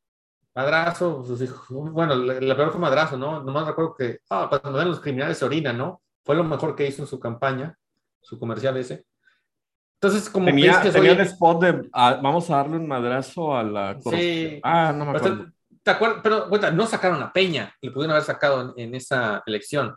[0.54, 1.92] Madrazo, sus hijos.
[1.92, 3.42] Bueno, la, peor fue Madrazo, ¿no?
[3.42, 6.02] Nomás recuerdo que, ah, cuando ven los criminales se orinan, ¿no?
[6.24, 7.78] Fue lo mejor que hizo en su campaña,
[8.20, 9.06] su comercial ese.
[10.00, 13.62] Entonces, como tenía, que tenía el spot de ah, vamos a darle un madrazo a
[13.62, 14.60] la sí.
[14.62, 15.46] Ah, no me acuerdo.
[15.88, 16.20] ¿Te acuerdas?
[16.22, 19.96] Pero no sacaron a Peña, le pudieron haber sacado en, esa elección.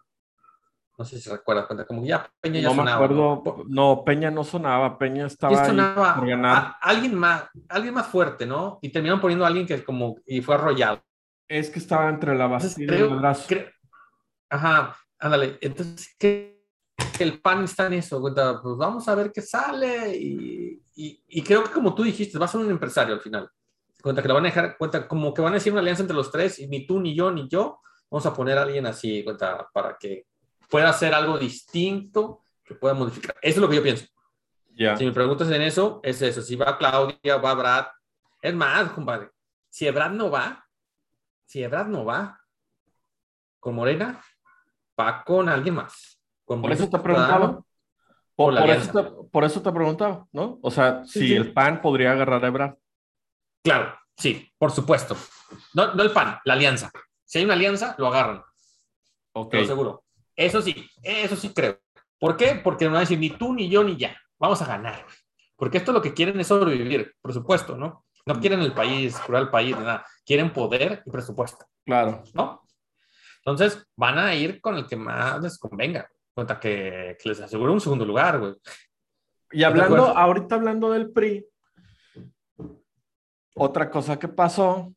[0.97, 2.97] No sé si se recuerda, como ya Peña ya no sonaba.
[2.97, 4.03] Me acuerdo, ¿no?
[4.05, 6.75] Peña no sonaba, Peña estaba ahí por ganar.
[6.79, 8.79] alguien más, alguien más fuerte, ¿no?
[8.81, 11.03] Y terminaron poniendo a alguien que como y fue arrollado.
[11.49, 13.53] Es que estaba entre la Bastilla y el brazo.
[14.49, 15.57] Ajá, ándale.
[15.59, 16.63] Entonces, ¿qué?
[17.19, 21.63] el pan está en eso, pues vamos a ver qué sale y, y, y, creo
[21.65, 23.51] que como tú dijiste, va a ser un empresario al final
[24.01, 26.15] cuenta que lo van a dejar, cuenta como que van a decir una alianza entre
[26.15, 29.23] los tres y ni tú, ni yo, ni yo, vamos a poner a alguien así,
[29.23, 30.25] cuenta, para que
[30.69, 33.35] pueda hacer algo distinto, que pueda modificar.
[33.41, 34.05] Eso es lo que yo pienso.
[34.97, 36.41] Si me preguntas en eso, es eso.
[36.41, 37.85] Si va Claudia, va Brad.
[38.41, 39.29] Es más, compadre,
[39.69, 40.65] si Brad no va,
[41.45, 42.39] si Brad no va
[43.59, 44.23] con Morena,
[44.99, 46.19] va con alguien más.
[46.45, 47.61] por eso te preguntaba.
[48.35, 50.57] Por, eso te, por, eso te, preguntaba, ¿no?
[50.63, 52.75] O sea, si el PAN podría agarrar a Ebrard.
[53.63, 55.15] Claro, sí, por supuesto.
[55.73, 56.91] No, no el PAN, la alianza.
[57.25, 58.43] Si hay una alianza, lo agarran.
[59.33, 59.51] Ok.
[59.51, 60.03] Pero seguro.
[60.35, 61.79] Eso sí, eso sí creo.
[62.19, 62.59] ¿Por qué?
[62.63, 64.19] Porque no van a decir ni tú, ni yo, ni ya.
[64.39, 65.05] Vamos a ganar.
[65.55, 68.05] Porque esto lo que quieren es sobrevivir, por supuesto, ¿no?
[68.25, 70.05] No quieren el país, curar el país, nada.
[70.25, 71.65] Quieren poder y presupuesto.
[71.85, 72.23] Claro.
[72.33, 72.61] ¿No?
[73.37, 76.09] Entonces van a ir con el que más les convenga.
[76.33, 78.55] Cuenta que, que les asegure un segundo lugar, güey.
[79.51, 81.45] Y hablando, ahorita hablando del PRI,
[83.55, 84.93] otra cosa que pasó,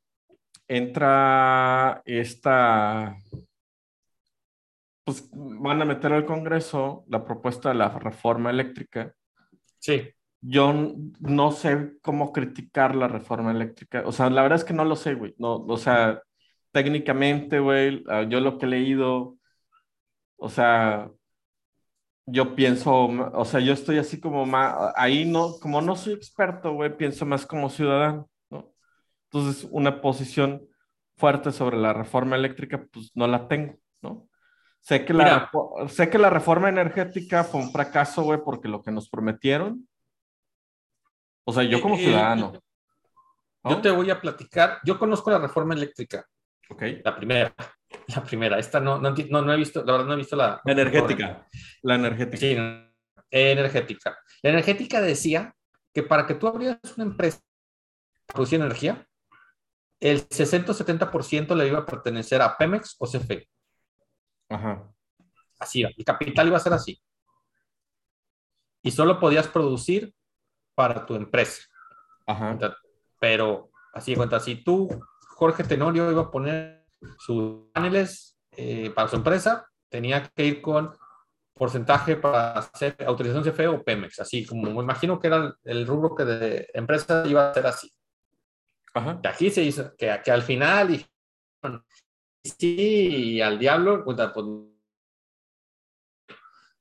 [0.68, 3.16] entra esta,
[5.04, 9.14] pues van a meter al Congreso la propuesta de la reforma eléctrica.
[9.78, 10.10] Sí.
[10.40, 14.02] Yo no sé cómo criticar la reforma eléctrica.
[14.06, 15.34] O sea, la verdad es que no lo sé, güey.
[15.38, 16.22] No, o sea,
[16.72, 19.36] técnicamente, güey, ah, yo lo que he leído,
[20.36, 21.10] o sea,
[22.26, 26.72] yo pienso, o sea, yo estoy así como más, ahí no, como no soy experto,
[26.74, 28.33] güey, pienso más como ciudadano, ¿no?
[29.34, 30.64] Entonces, una posición
[31.16, 34.28] fuerte sobre la reforma eléctrica, pues no la tengo, ¿no?
[34.78, 35.50] Sé que, la,
[35.88, 39.88] sé que la reforma energética fue un fracaso, güey, porque lo que nos prometieron,
[41.44, 42.52] o sea, yo como eh, eh, ciudadano.
[43.64, 46.24] Yo te voy a platicar, yo conozco la reforma eléctrica.
[46.68, 46.82] Ok.
[47.02, 47.54] La primera.
[48.14, 50.60] La primera, esta no, no, no, he visto, la verdad no he visto la...
[50.64, 51.46] Energética.
[51.82, 52.36] La energética.
[52.38, 52.56] Sí,
[53.30, 54.18] energética.
[54.42, 55.54] La energética decía
[55.92, 57.40] que para que tú abrieras una empresa
[58.26, 59.06] para producir energía,
[60.04, 63.48] el 60-70% le iba a pertenecer a Pemex o CFE.
[64.50, 64.92] Ajá.
[65.58, 67.00] Así el capital iba a ser así.
[68.82, 70.14] Y solo podías producir
[70.74, 71.62] para tu empresa.
[72.26, 72.58] Ajá.
[73.18, 74.90] Pero, así de cuenta, si tú,
[75.36, 76.84] Jorge Tenorio, iba a poner
[77.18, 80.94] sus paneles eh, para su empresa, tenía que ir con
[81.54, 86.14] porcentaje para hacer autorización CFE o Pemex, así como me imagino que era el rubro
[86.14, 87.90] que de empresa iba a ser así.
[88.94, 89.20] Ajá.
[89.20, 91.07] Que aquí se hizo, que, que al final, y,
[92.44, 94.16] sí, y al diablo, pues,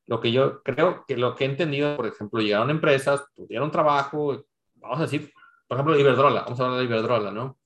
[0.06, 4.46] lo que yo creo que lo que he entendido, por ejemplo, llegaron empresas, tuvieron trabajo,
[4.76, 5.34] vamos a decir,
[5.68, 7.60] por ejemplo, Iberdrola, vamos a hablar de Iberdrola, ¿no?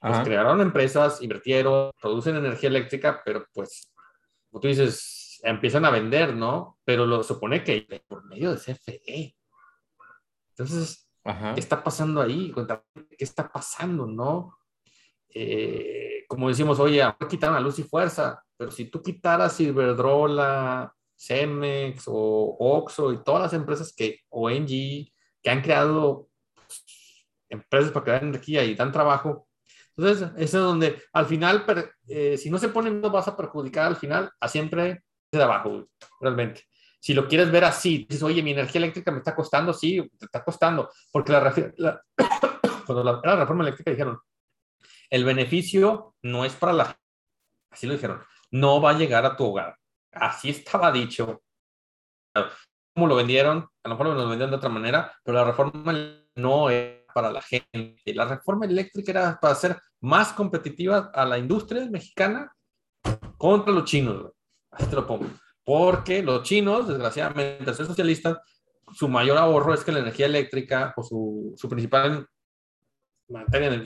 [0.00, 3.90] Pues crearon empresas, invirtieron, producen energía eléctrica, pero pues,
[4.50, 6.78] como tú dices, empiezan a vender, ¿no?
[6.84, 9.34] Pero lo supone que por medio de CFE.
[10.50, 12.52] Entonces, ¿qué está pasando ahí?
[12.54, 14.58] ¿Qué está pasando, no?
[15.28, 22.04] Eh, como decimos, oye, quitaron a luz y fuerza, pero si tú quitaras Iberdrola, Cemex
[22.06, 26.84] o Oxo y todas las empresas que, o que han creado pues,
[27.48, 29.48] empresas para crear energía y dan trabajo,
[29.96, 31.64] entonces, eso es donde al final,
[32.08, 35.88] eh, si no se pone, no vas a perjudicar al final a siempre de abajo,
[36.20, 36.64] realmente.
[37.04, 40.24] Si lo quieres ver así, dices, oye, mi energía eléctrica me está costando, sí, te
[40.24, 42.02] está costando, porque la,
[42.86, 44.18] cuando la, la reforma eléctrica dijeron,
[45.10, 46.98] el beneficio no es para la
[47.68, 49.76] así lo dijeron, no va a llegar a tu hogar.
[50.12, 51.42] Así estaba dicho.
[52.94, 53.68] ¿Cómo lo vendieron?
[53.82, 55.92] A lo mejor lo vendieron de otra manera, pero la reforma
[56.36, 58.14] no es para la gente.
[58.14, 62.50] La reforma eléctrica era para hacer más competitiva a la industria mexicana
[63.36, 64.32] contra los chinos.
[64.70, 65.26] Así te lo pongo.
[65.64, 68.38] Porque los chinos, desgraciadamente, al ser socialistas,
[68.92, 72.26] su mayor ahorro es que la energía eléctrica o su, su principal
[73.28, 73.82] materia,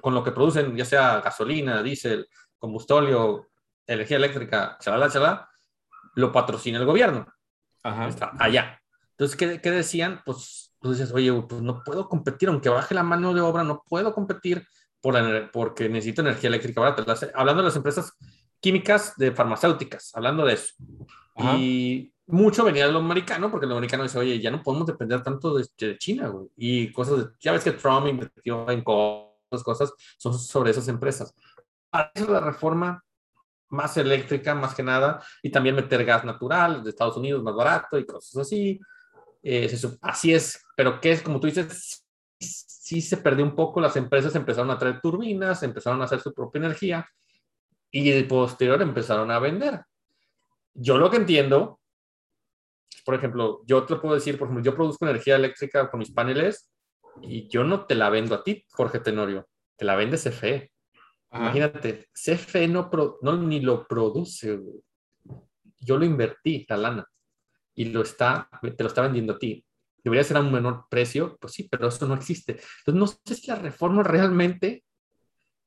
[0.00, 3.48] con lo que producen, ya sea gasolina, diésel, combustóleo,
[3.86, 5.48] energía eléctrica, chalala, chalala,
[6.14, 7.26] lo patrocina el gobierno.
[7.82, 8.08] Ajá.
[8.08, 8.80] Está allá.
[9.12, 10.20] Entonces, ¿qué, ¿qué, decían?
[10.24, 13.82] Pues entonces dices, oye, pues no puedo competir, aunque baje la mano de obra, no
[13.88, 14.66] puedo competir
[15.00, 17.14] por porque necesito energía eléctrica barata.
[17.34, 18.12] Hablando de las empresas
[18.60, 20.74] químicas de farmacéuticas, hablando de eso.
[21.36, 25.22] Y mucho venía de lo americano, porque lo americano dice, oye, ya no podemos depender
[25.22, 26.48] tanto de, China, güey.
[26.56, 31.34] Y cosas, de, ya ves que Trump invirtió en cosas, cosas, son sobre esas empresas.
[31.90, 33.04] Para eso la reforma
[33.68, 37.98] más eléctrica, más que nada, y también meter gas natural de Estados Unidos más barato
[37.98, 38.80] y cosas así.
[39.42, 42.06] Eh, así es, pero que es como tú dices,
[42.38, 46.32] sí se perdió un poco, las empresas empezaron a traer turbinas, empezaron a hacer su
[46.32, 47.08] propia energía
[47.90, 49.80] y de posterior empezaron a vender.
[50.74, 51.80] Yo lo que entiendo,
[53.04, 56.70] por ejemplo, yo te puedo decir, por ejemplo, yo produzco energía eléctrica con mis paneles
[57.20, 60.70] y yo no te la vendo a ti, Jorge Tenorio, te la vende CFE.
[61.32, 62.90] Imagínate, CFE no,
[63.22, 64.60] no ni lo produce,
[65.80, 67.08] yo lo invertí, la lana
[67.74, 69.64] y lo está, te lo está vendiendo a ti.
[70.04, 72.60] Debería ser a un menor precio, pues sí, pero eso no existe.
[72.84, 74.84] Entonces, no sé si la reforma realmente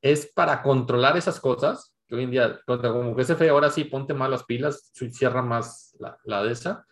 [0.01, 4.13] es para controlar esas cosas, hoy en día, como que se fe, ahora sí, ponte
[4.13, 6.85] más las pilas, cierra más la, la de esa,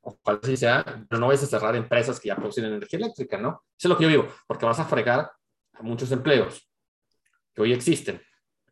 [0.00, 3.64] ojalá sí sea, pero no vayas a cerrar empresas que ya producen energía eléctrica, ¿no?
[3.78, 5.30] Eso es lo que yo digo, porque vas a fregar
[5.72, 6.68] a muchos empleos
[7.54, 8.20] que hoy existen.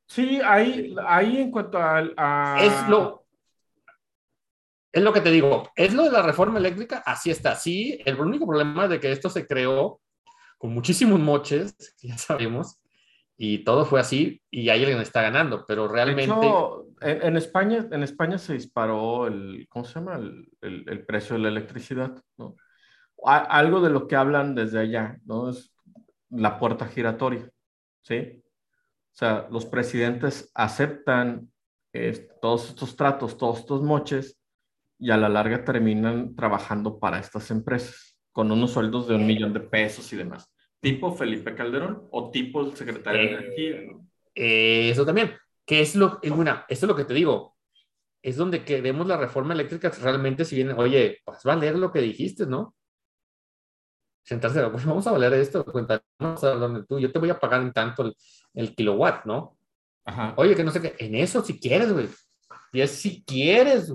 [0.06, 2.62] Sí, ahí, ahí en cuanto a, a...
[2.62, 3.26] Es lo,
[4.92, 7.56] es lo que te digo, es lo de la reforma eléctrica, así está.
[7.56, 10.00] Sí, el único problema de que esto se creó
[10.56, 12.80] con muchísimos moches, ya sabemos,
[13.36, 16.34] y todo fue así, y ahí alguien está ganando, pero realmente...
[17.00, 20.16] en, España, en España se disparó el, ¿cómo se llama?
[20.16, 22.56] El, el, precio de la electricidad, ¿no?
[23.26, 25.48] algo de lo que hablan desde allá, ¿no?
[25.48, 25.74] Es
[26.28, 27.50] la puerta giratoria,
[28.02, 28.42] ¿sí?
[29.14, 31.50] O sea, los presidentes aceptan
[32.40, 34.38] todos estos tratos, todos estos moches,
[34.98, 39.52] y a la larga terminan trabajando para estas empresas, con unos sueldos de un millón
[39.52, 40.52] de pesos y demás.
[40.84, 43.76] Tipo Felipe Calderón o tipo el secretario de Energía.
[44.34, 45.32] Eh, eso también,
[45.64, 47.56] que es lo, una, eso es lo que te digo,
[48.22, 51.90] es donde queremos la reforma eléctrica realmente si viene, oye, pues va a leer lo
[51.90, 52.74] que dijiste, ¿no?
[54.24, 55.64] sentarse, pues vamos a valer esto,
[56.18, 58.12] vamos a donde tú, yo te voy a pagar en tanto
[58.54, 59.56] el, kilowatt, ¿no?
[60.04, 60.34] Ajá.
[60.36, 62.08] Oye, que no sé qué, en eso si quieres, güey.
[62.72, 63.92] Y es si quieres,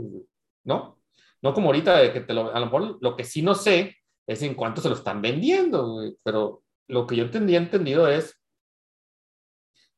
[0.64, 1.00] ¿no?
[1.42, 3.98] No como ahorita de que te lo, a lo mejor lo que sí no sé
[4.28, 6.16] es en cuánto se lo están vendiendo, güey.
[6.24, 8.36] Pero lo que yo entendí, entendido es,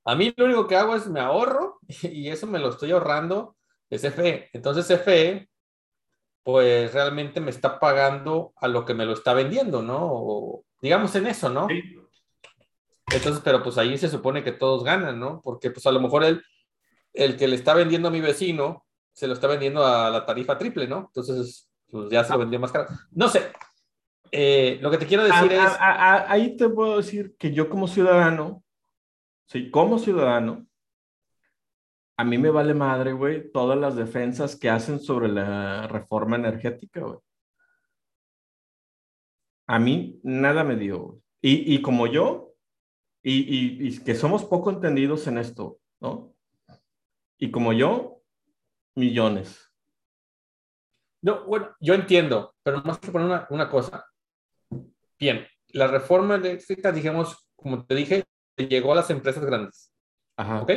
[0.04, 3.56] a mí lo único que hago es me ahorro y eso me lo estoy ahorrando
[3.90, 4.50] de CFE.
[4.54, 5.50] Entonces CFE
[6.44, 10.64] pues realmente me está pagando a lo que me lo está vendiendo, ¿no?
[10.82, 11.68] digamos en eso, ¿no?
[11.68, 11.82] Sí.
[13.14, 15.42] Entonces, pero pues ahí se supone que todos ganan, ¿no?
[15.44, 16.44] Porque pues a lo mejor el,
[17.14, 20.58] el que le está vendiendo a mi vecino se lo está vendiendo a la tarifa
[20.58, 21.12] triple, ¿no?
[21.14, 22.88] Entonces, pues ya se lo vendió más caro.
[23.12, 23.52] No sé.
[24.32, 25.78] Eh, lo que te quiero decir es...
[25.80, 28.64] ahí te puedo decir que yo como ciudadano,
[29.48, 30.66] sí, como ciudadano,
[32.18, 37.02] a mí me vale madre, güey, todas las defensas que hacen sobre la reforma energética,
[37.02, 37.20] güey.
[39.68, 41.22] A mí nada me dio, güey.
[41.44, 42.54] Y, como yo,
[43.24, 46.36] y, y, que somos poco entendidos en esto, ¿no?
[47.40, 48.22] Y como yo,
[48.96, 49.72] millones.
[51.24, 54.06] No, bueno, yo entiendo, pero más que poner una, una cosa.
[55.22, 58.24] Bien, la reforma eléctrica, digamos, como te dije,
[58.58, 59.94] llegó a las empresas grandes.
[60.36, 60.64] Ajá.
[60.64, 60.72] ¿Ok?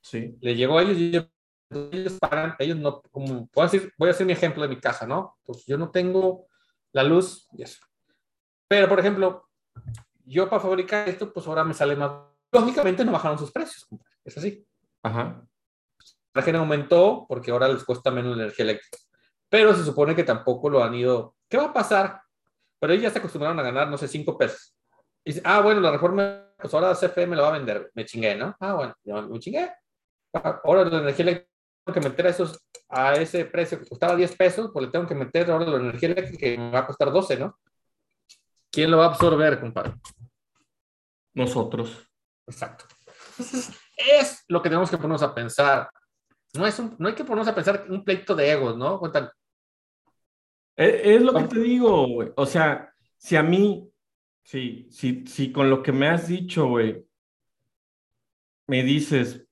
[0.00, 0.38] Sí.
[0.40, 1.16] Le llegó a ellos y
[1.92, 4.78] ellos pagan, ellos no, como, voy a, decir, voy a hacer mi ejemplo de mi
[4.78, 5.36] casa, ¿no?
[5.42, 6.46] Pues yo no tengo
[6.92, 7.84] la luz y eso.
[8.68, 9.48] Pero, por ejemplo,
[10.24, 12.12] yo para fabricar esto, pues ahora me sale más.
[12.52, 13.88] Lógicamente no bajaron sus precios,
[14.24, 14.64] es así.
[15.02, 15.44] Ajá.
[16.34, 18.98] La gente aumentó porque ahora les cuesta menos la energía eléctrica.
[19.48, 21.34] Pero se supone que tampoco lo han ido.
[21.48, 22.25] ¿Qué va a pasar?
[22.78, 24.74] Pero ellos ya se acostumbraron a ganar, no sé, cinco pesos.
[25.24, 27.90] Y dice, ah, bueno, la reforma, pues ahora CFE me lo va a vender.
[27.94, 28.54] Me chingué, ¿no?
[28.60, 29.70] Ah, bueno, ya me chingué
[30.64, 34.36] ahora la energía eléctrica tengo que meter a, esos, a ese precio que costaba 10
[34.36, 37.12] pesos, pues le tengo que meter ahora la energía eléctrica que me va a costar
[37.12, 37.56] 12, ¿no?
[38.72, 39.94] ¿Quién lo va a absorber, compadre?
[41.32, 42.10] Nosotros.
[42.44, 42.86] Exacto.
[43.38, 45.88] Entonces, es lo que tenemos que ponernos a pensar.
[46.54, 48.98] No, es no hay que ponernos a pensar un pleito de egos, ¿no?
[50.76, 51.14] Cuéntame.
[51.14, 52.28] Es, lo que te digo, güey.
[52.36, 53.90] O sea, si a mí,
[54.42, 57.04] sí, sí, sí, con lo que me has dicho, güey,
[58.66, 59.46] me dices,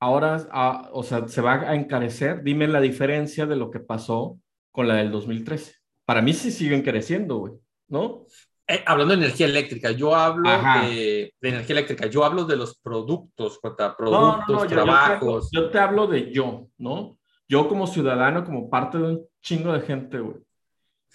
[0.00, 2.42] ahora, ah, o sea, se va a encarecer.
[2.42, 4.38] Dime la diferencia de lo que pasó
[4.70, 5.74] con la del 2013.
[6.04, 7.54] Para mí sí siguen creciendo, güey,
[7.88, 8.26] ¿no?
[8.66, 13.58] Eh, hablando de energía eléctrica, yo hablo de, energía eléctrica, yo hablo de los productos,
[13.60, 15.50] productos, trabajos.
[15.52, 17.18] Yo, te hablo de yo, ¿no?
[17.48, 20.36] Yo como ciudadano, como parte de un chingo de gente, güey.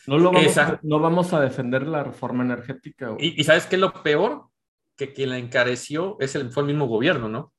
[0.08, 3.34] No, lo vamos a, no vamos a defender la reforma energética, güey.
[3.38, 4.48] ¿Y, sabes qué es lo peor?
[4.96, 7.54] Que quien la encareció es el, fue el mismo gobierno, ¿no?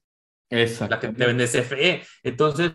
[0.48, 0.94] Exacto.
[0.94, 2.02] La que te vende CFE.
[2.22, 2.72] Entonces,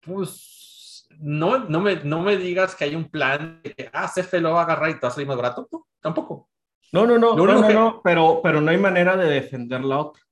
[0.00, 4.40] pues, no, no, me, no me digas que hay un plan de que, ah, CFE
[4.40, 5.68] lo va a agarrar y te va a salir más barato.
[5.70, 6.50] No, tampoco.
[6.92, 10.22] No, no, no, no, no, no, pero, pero no hay manera de defender la otra.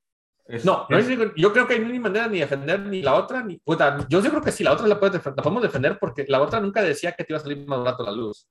[0.64, 1.00] No, no
[1.36, 4.28] yo creo que hay ni manera ni defender ni la otra, ni puta, yo sí
[4.28, 7.12] creo que sí, la otra la, puedes la podemos defender porque la otra nunca decía
[7.12, 8.48] que te iba a salir más barato la luz.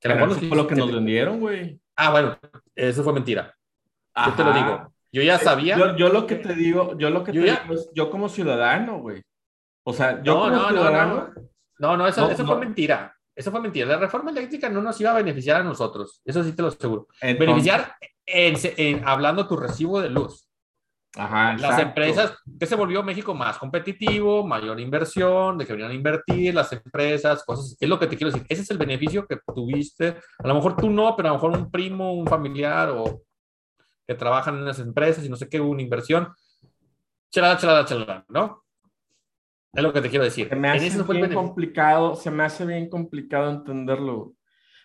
[0.00, 1.78] Que eso fue lo que, nos vendieron, güey.
[1.94, 2.36] Ah, bueno,
[2.74, 3.54] eso fue mentira.
[4.26, 4.92] Yo te lo digo.
[5.12, 5.78] Yo ya sabía.
[5.78, 8.98] Yo, yo, lo que te digo, yo lo que te digo es, yo como ciudadano,
[8.98, 9.22] güey.
[9.84, 11.32] O sea, yo como ciudadano.
[11.78, 13.16] No, no, eso, eso fue mentira.
[13.34, 13.86] Eso fue mentira.
[13.86, 16.20] La reforma eléctrica no nos iba a beneficiar a nosotros.
[16.24, 17.06] Eso sí te lo aseguro.
[17.20, 17.94] beneficiar
[18.26, 20.48] en, hablando tu recibo de luz.
[21.14, 25.94] Ajá, las empresas, que se volvió México más competitivo, mayor inversión, de que venían a
[25.94, 29.38] invertir las empresas, cosas, es lo que te quiero decir, ese es el beneficio que
[29.54, 33.22] tuviste, a lo mejor tú no, pero a lo mejor un primo, un familiar o
[34.06, 36.32] que trabajan en las empresas y no sé qué, una inversión.
[37.30, 38.64] Chalada, chalada, chalada, ¿no?
[39.72, 40.48] Es lo que te quiero decir.
[40.48, 44.34] Se me hace bien complicado, se me hace bien complicado entenderlo.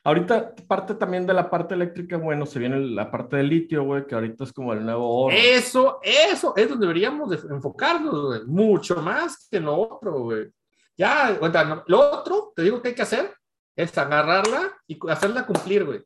[0.07, 4.07] Ahorita parte también de la parte eléctrica, bueno, se viene la parte del litio, güey,
[4.07, 5.35] que ahorita es como el nuevo oro.
[5.35, 8.45] Eso, eso, es donde deberíamos enfocarnos, güey.
[8.45, 10.47] Mucho más que lo otro, güey.
[10.95, 13.35] Ya, cuenta, lo otro, te digo que hay que hacer,
[13.75, 16.01] es agarrarla y hacerla cumplir, güey.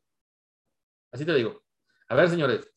[1.12, 1.62] Así te digo.
[2.08, 2.68] A ver, señores,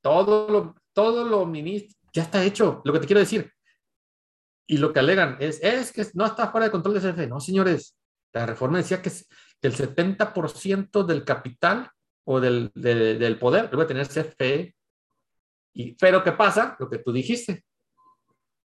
[0.00, 2.82] todo lo, todo lo ministro, ya está hecho.
[2.84, 3.52] Lo que te quiero decir.
[4.66, 7.28] Y lo que alegan es, es que no está fuera de control de CFE.
[7.28, 7.96] No, señores,
[8.32, 9.12] la reforma decía que,
[9.62, 11.90] el 70% del capital
[12.24, 14.74] o del, del poder debe tener CFE.
[15.72, 16.76] Y, pero ¿qué pasa?
[16.78, 17.64] Lo que tú dijiste.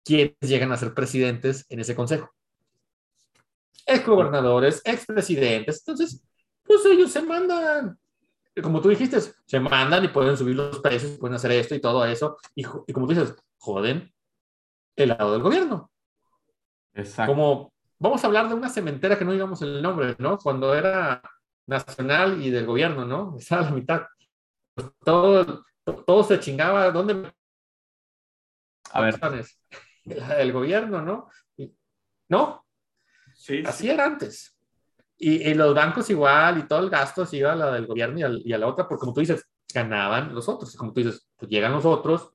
[0.03, 2.31] ¿Quiénes llegan a ser presidentes en ese consejo?
[3.85, 5.79] Ex gobernadores, ex presidentes.
[5.79, 6.23] Entonces,
[6.63, 7.97] pues ellos se mandan
[8.61, 12.05] como tú dijiste, se mandan y pueden subir los precios, pueden hacer esto y todo
[12.05, 12.37] eso.
[12.55, 14.13] Y, como tú dices, joden
[14.95, 15.91] el lado del gobierno.
[16.93, 17.33] Exacto.
[17.33, 20.37] Como vamos a hablar de una cementera que no digamos el nombre, ¿no?
[20.37, 21.21] Cuando era
[21.67, 23.35] nacional y del gobierno, ¿no?
[23.37, 24.05] Estaba a la mitad.
[25.03, 26.91] todo, todo se chingaba.
[26.91, 27.31] ¿Dónde?
[28.91, 29.19] A ver.
[30.37, 31.29] El gobierno, ¿no?
[32.29, 32.65] ¿No?
[33.33, 33.63] Sí.
[33.65, 34.55] Así era antes.
[35.17, 38.53] Y, los bancos igual, y todo el gasto se iba a la del gobierno y
[38.53, 40.75] a, la otra, porque como tú dices, ganaban los otros.
[40.75, 42.31] Como tú dices, pues llegan los otros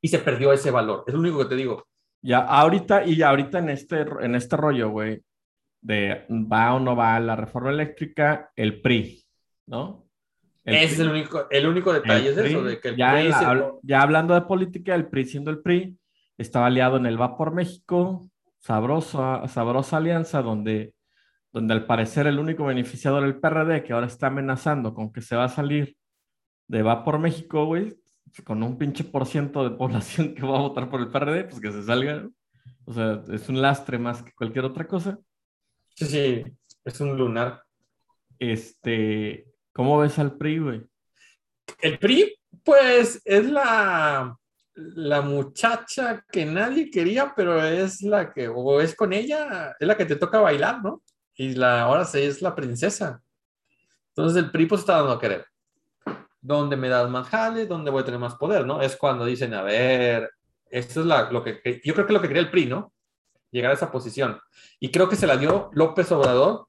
[0.00, 1.04] y se perdió ese valor.
[1.06, 1.86] Es lo único que te digo.
[2.24, 5.22] Ya, ahorita, y ahorita en este, en este rollo, güey,
[5.82, 9.22] de va o no va la reforma eléctrica, el PRI,
[9.66, 10.06] ¿no?
[10.64, 13.30] Ese es el único, el único detalle, es eso, de que el ya, PRI
[13.82, 15.98] ya hablando de política, el PRI siendo el PRI,
[16.38, 18.26] estaba aliado en el Va por México,
[18.58, 20.94] sabrosa, sabrosa alianza donde
[21.52, 25.20] donde al parecer el único beneficiado era el PRD, que ahora está amenazando con que
[25.20, 25.94] se va a salir
[26.68, 27.94] de Va por México, güey,
[28.42, 31.60] con un pinche por ciento de población que va a votar por el PRD, pues
[31.60, 32.28] que se salga.
[32.84, 35.18] O sea, es un lastre más que cualquier otra cosa.
[35.94, 36.44] Sí, sí,
[36.84, 37.62] es un lunar.
[38.38, 40.82] Este, ¿cómo ves al PRI, güey?
[41.80, 44.36] El PRI, pues, es la,
[44.74, 49.96] la muchacha que nadie quería, pero es la que, o es con ella, es la
[49.96, 51.02] que te toca bailar, ¿no?
[51.36, 53.22] y la, ahora sí es la princesa.
[54.08, 55.46] Entonces el PRI pues está dando a querer.
[56.44, 57.64] ¿Dónde me das más jale?
[57.64, 58.66] ¿Dónde voy a tener más poder?
[58.66, 58.82] ¿no?
[58.82, 60.30] Es cuando dicen, a ver,
[60.68, 62.92] esto es la, lo que, yo creo que lo que quería el PRI, ¿no?
[63.50, 64.38] Llegar a esa posición.
[64.78, 66.66] Y creo que se la dio López Obrador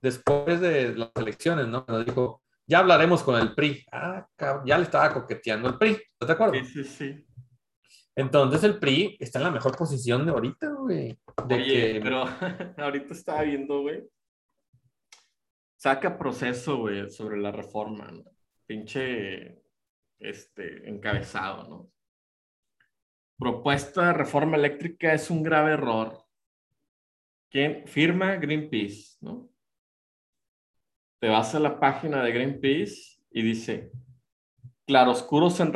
[0.00, 1.84] después de las elecciones, ¿no?
[1.84, 3.84] Cuando dijo, ya hablaremos con el PRI.
[3.92, 4.26] Ah,
[4.64, 6.54] ya le estaba coqueteando el PRI, ¿estás de acuerdo?
[6.54, 7.26] Sí, sí, sí.
[8.16, 11.18] Entonces el PRI está en la mejor posición de ahorita, güey.
[11.46, 12.24] De Oye, pero
[12.78, 14.08] ahorita estaba viendo, güey.
[15.76, 18.24] Saca proceso, güey, sobre la reforma, ¿no?
[18.68, 19.62] Pinche,
[20.18, 21.90] este, encabezado, ¿no?
[23.38, 26.22] Propuesta de reforma eléctrica es un grave error.
[27.50, 28.36] ¿Quién firma?
[28.36, 29.48] Greenpeace, ¿no?
[31.18, 33.90] Te vas a la página de Greenpeace y dice,
[34.86, 35.72] claroscuros en,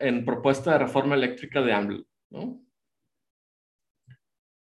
[0.00, 2.42] en propuesta de reforma eléctrica de AMLO, ¿no?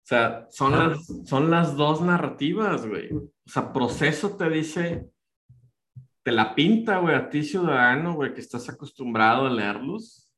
[0.05, 3.11] O sea, son las, son las dos narrativas, güey.
[3.13, 5.11] O sea, proceso te dice,
[6.25, 10.33] te la pinta, güey, a ti ciudadano, güey, que estás acostumbrado a leerlos,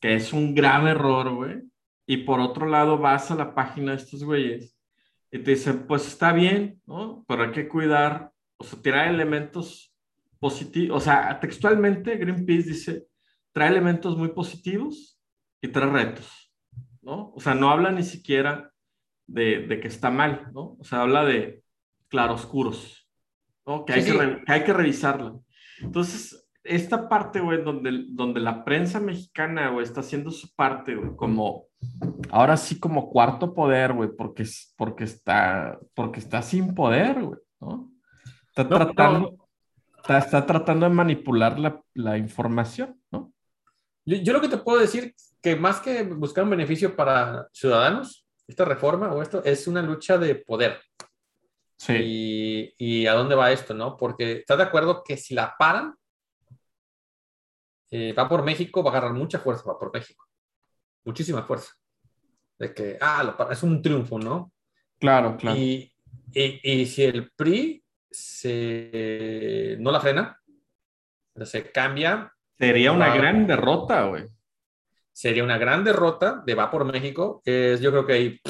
[0.00, 1.62] que es un grave error, güey.
[2.06, 4.76] Y por otro lado vas a la página de estos güeyes
[5.30, 7.24] y te dicen, pues está bien, ¿no?
[7.28, 9.94] Pero hay que cuidar, o sea, tirar elementos
[10.40, 13.06] positivo, o sea, textualmente Greenpeace dice,
[13.52, 15.20] trae elementos muy positivos
[15.60, 16.52] y trae retos,
[17.00, 17.32] ¿no?
[17.34, 18.72] O sea, no habla ni siquiera
[19.26, 20.76] de, de que está mal, ¿no?
[20.80, 21.62] O sea, habla de
[22.08, 23.07] claroscuros,
[23.68, 23.84] ¿no?
[23.84, 25.44] Que hay, Que, hay que revisarlo.
[25.80, 31.14] Entonces, esta parte, güey, donde, donde la prensa mexicana, güey, está haciendo su parte, güey,
[31.14, 31.66] como,
[32.30, 34.44] ahora sí como cuarto poder, güey, porque,
[34.76, 37.92] porque, está, porque está sin poder, güey, ¿no?
[38.48, 39.48] Está tratando
[40.16, 43.32] está, tratando de manipular la, la información, ¿no?
[44.04, 48.26] Yo, yo, lo que te puedo decir que más que buscar un beneficio para ciudadanos,
[48.46, 50.80] esta reforma o esto es una lucha de poder.
[51.78, 51.94] Sí.
[51.96, 53.96] Y, y a dónde va esto, ¿no?
[53.96, 55.94] Porque estás de acuerdo que si la paran,
[57.90, 60.26] eh, va por México, va a agarrar mucha fuerza, va por México.
[61.04, 61.72] Muchísima fuerza.
[62.58, 64.52] De que, ah, lo, es un triunfo, ¿no?
[64.98, 65.56] Claro, claro.
[65.56, 65.94] Y,
[66.34, 70.40] y, y si el PRI se, no la frena,
[71.44, 72.32] se cambia.
[72.58, 74.24] Sería una gran derrota, güey.
[75.12, 77.42] Sería una gran derrota de Va por México.
[77.44, 78.40] Es, yo creo que ahí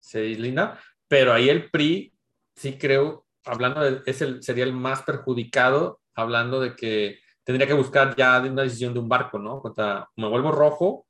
[0.00, 2.12] se linda, pero ahí el PRI,
[2.54, 7.74] sí creo, hablando de, es el, sería el más perjudicado, hablando de que tendría que
[7.74, 9.60] buscar ya una decisión de un barco, ¿no?
[9.60, 11.06] Contra, me vuelvo rojo,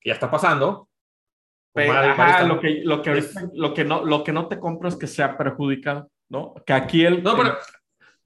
[0.00, 0.88] que ya está pasando.
[1.74, 5.36] lo, que, lo, que lo, que no, lo que no te compro es que sea
[5.36, 6.10] perjudicado.
[6.28, 6.54] ¿no?
[6.66, 7.22] Que aquí el...
[7.22, 7.56] No, pero...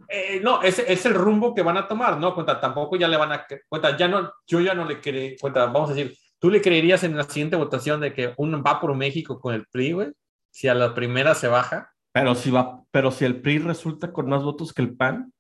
[0.09, 2.35] Eh, no, ese es el rumbo que van a tomar, ¿no?
[2.35, 3.47] Cuenta, tampoco ya le van a...
[3.69, 7.05] Cuenta, ya no, yo ya no le creo, cuenta, vamos a decir, ¿tú le creerías
[7.05, 10.13] en la siguiente votación de que un va por México con el PRI, güey?
[10.59, 11.95] Si a la primera se baja.
[12.11, 15.33] Pero si va, pero si el PRI resulta con más votos que el PAN.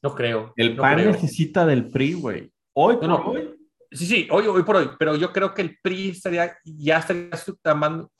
[0.00, 0.52] No creo.
[0.54, 1.10] El no PAN creo.
[1.10, 2.52] necesita del PRI, güey.
[2.72, 3.24] Hoy por No, no.
[3.32, 3.52] hoy.
[3.90, 7.36] Sí, sí, hoy, hoy por hoy, pero yo creo que el PRI estaría, ya estaría
[7.36, 8.12] su- tomando-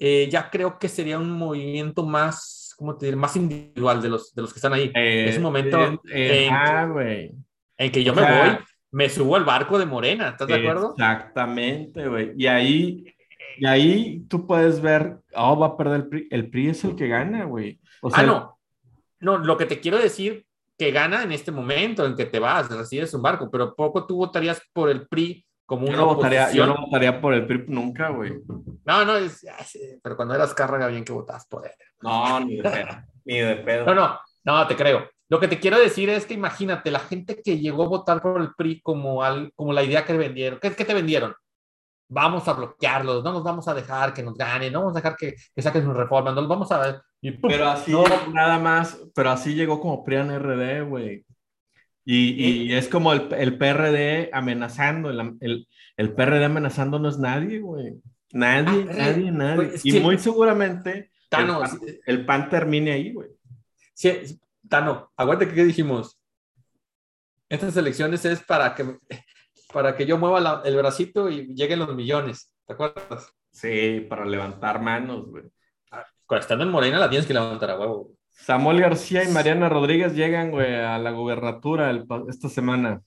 [0.00, 3.16] eh, ya creo que sería un movimiento más, ¿cómo te diré?
[3.16, 4.90] Más individual de los, de los que están ahí.
[4.96, 6.92] Eh, es un momento eh, en, ah,
[7.76, 8.58] en que yo o me voy,
[8.90, 10.94] me subo al barco de Morena, ¿estás de acuerdo?
[10.98, 12.32] Exactamente, güey.
[12.36, 13.14] Y ahí,
[13.58, 16.28] y ahí tú puedes ver, oh, va a perder el PRI.
[16.30, 17.80] El PRI es el que gana, güey.
[18.00, 18.58] O sea, ah, no.
[19.20, 20.46] No, lo que te quiero decir,
[20.78, 24.16] que gana en este momento en que te vas, recibes un barco, pero poco tú
[24.16, 27.64] votarías por el PRI como yo una no votaría, yo no votaría por el PRI
[27.68, 28.32] nunca, güey.
[28.86, 29.46] No, no, es,
[30.02, 31.72] pero cuando eras Cárraga, bien que votabas por él.
[32.00, 32.88] No, ni de pedo.
[33.26, 33.84] ni de pedo.
[33.84, 35.10] No, no, no, te creo.
[35.28, 38.40] Lo que te quiero decir es que imagínate, la gente que llegó a votar por
[38.40, 40.58] el PRI como, al, como la idea que vendieron.
[40.58, 41.34] ¿Qué, qué te vendieron?
[42.10, 45.16] Vamos a bloquearlos, no nos vamos a dejar que nos ganen, no vamos a dejar
[45.16, 47.02] que, que saquen sus reformas, no los vamos a ver.
[47.20, 47.50] Y ¡pum!
[47.50, 48.04] Pero así No.
[48.32, 51.24] nada más, pero así llegó como PRIAN RD, güey.
[52.04, 57.18] Y, y es como el, el PRD amenazando, el, el, el PRD amenazando no es
[57.18, 58.00] nadie, güey.
[58.32, 59.56] Nadie, Ah, nadie, nadie.
[59.56, 63.28] güey, es y que- muy seguramente Tano, el, pan, el PAN termine ahí, güey.
[63.92, 66.18] sí, Tano, aguante que ¿qué dijimos.
[67.50, 68.96] Estas elecciones es para que,
[69.72, 72.54] para que yo mueva la- el bracito y lleguen los millones.
[72.66, 73.32] ¿Te acuerdas?
[73.50, 75.44] Sí, para levantar manos, güey.
[76.26, 78.12] Cuando estando en Morena la tienes que levantar a huevo.
[78.30, 83.02] Samuel García y Mariana Rodríguez llegan, güey, a la gubernatura el esta semana.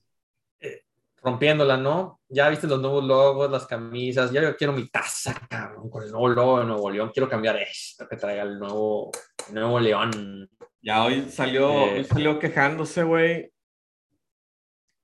[1.24, 2.20] rompiéndola, ¿no?
[2.30, 6.12] Ya viste los nuevos logos, las camisas, ya yo quiero mi taza, cabrón, con el
[6.12, 9.12] nuevo logo de Nuevo León, quiero cambiar esto, que traiga el nuevo,
[9.50, 10.50] el nuevo León.
[10.82, 13.52] Ya hoy salió, Eh, hoy salió quejándose, güey,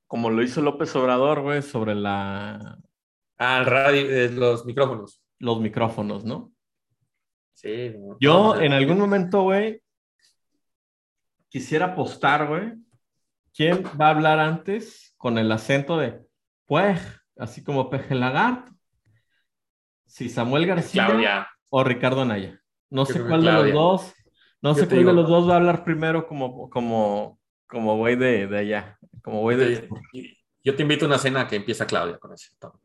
[0.08, 2.80] como lo hizo López Obrador, güey, sobre la,
[3.38, 5.22] Ah, el radio, eh, los micrófonos.
[5.40, 6.52] los micrófonos, ¿no?
[7.54, 7.94] Sí.
[8.20, 9.82] Yo en algún momento, güey,
[11.50, 12.74] quisiera apostar, güey,
[13.54, 16.26] ¿quién va a hablar antes con el acento de
[16.66, 17.00] pues,
[17.38, 18.72] así como peje lagarto?
[20.06, 21.48] Si Samuel García Claudia.
[21.70, 22.62] o Ricardo Anaya.
[22.90, 24.14] No sé cuál de los dos,
[24.62, 28.16] no Yo sé cuál de los dos va a hablar primero como, como, como güey
[28.16, 28.98] de, de allá,
[29.28, 29.90] como güey de...
[30.64, 32.80] Yo te invito a una cena que empieza Claudia con ese tono.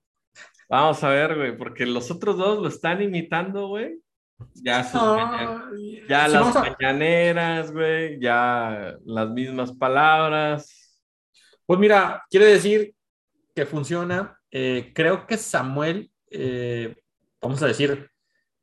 [0.68, 4.00] Vamos a ver, güey, porque los otros dos lo están imitando, güey.
[4.54, 5.00] Ya sus.
[6.08, 11.00] Ya Sí, las a- mañaneras, güey, ya las mismas palabras.
[11.64, 12.92] Pues mira, quiere decir
[13.54, 14.36] que funciona.
[14.50, 16.96] Eh, creo que Samuel, eh,
[17.40, 18.10] vamos a decir,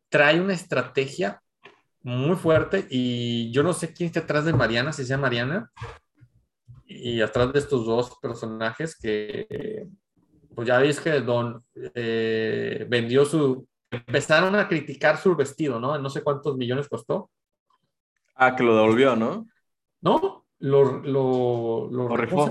[0.10, 1.42] trae una estrategia
[2.02, 5.72] muy fuerte y yo no sé quién está atrás de Mariana, si sea Mariana,
[6.92, 9.88] y atrás de estos dos personajes que,
[10.56, 11.64] pues ya veis que Don
[11.94, 15.98] eh, vendió su, empezaron a criticar su vestido, ¿no?
[16.00, 17.30] No sé cuántos millones costó.
[18.34, 19.46] Ah, que lo devolvió, ¿no?
[20.02, 20.48] ¿No?
[20.58, 22.50] Lo, lo, lo, Lo rifó.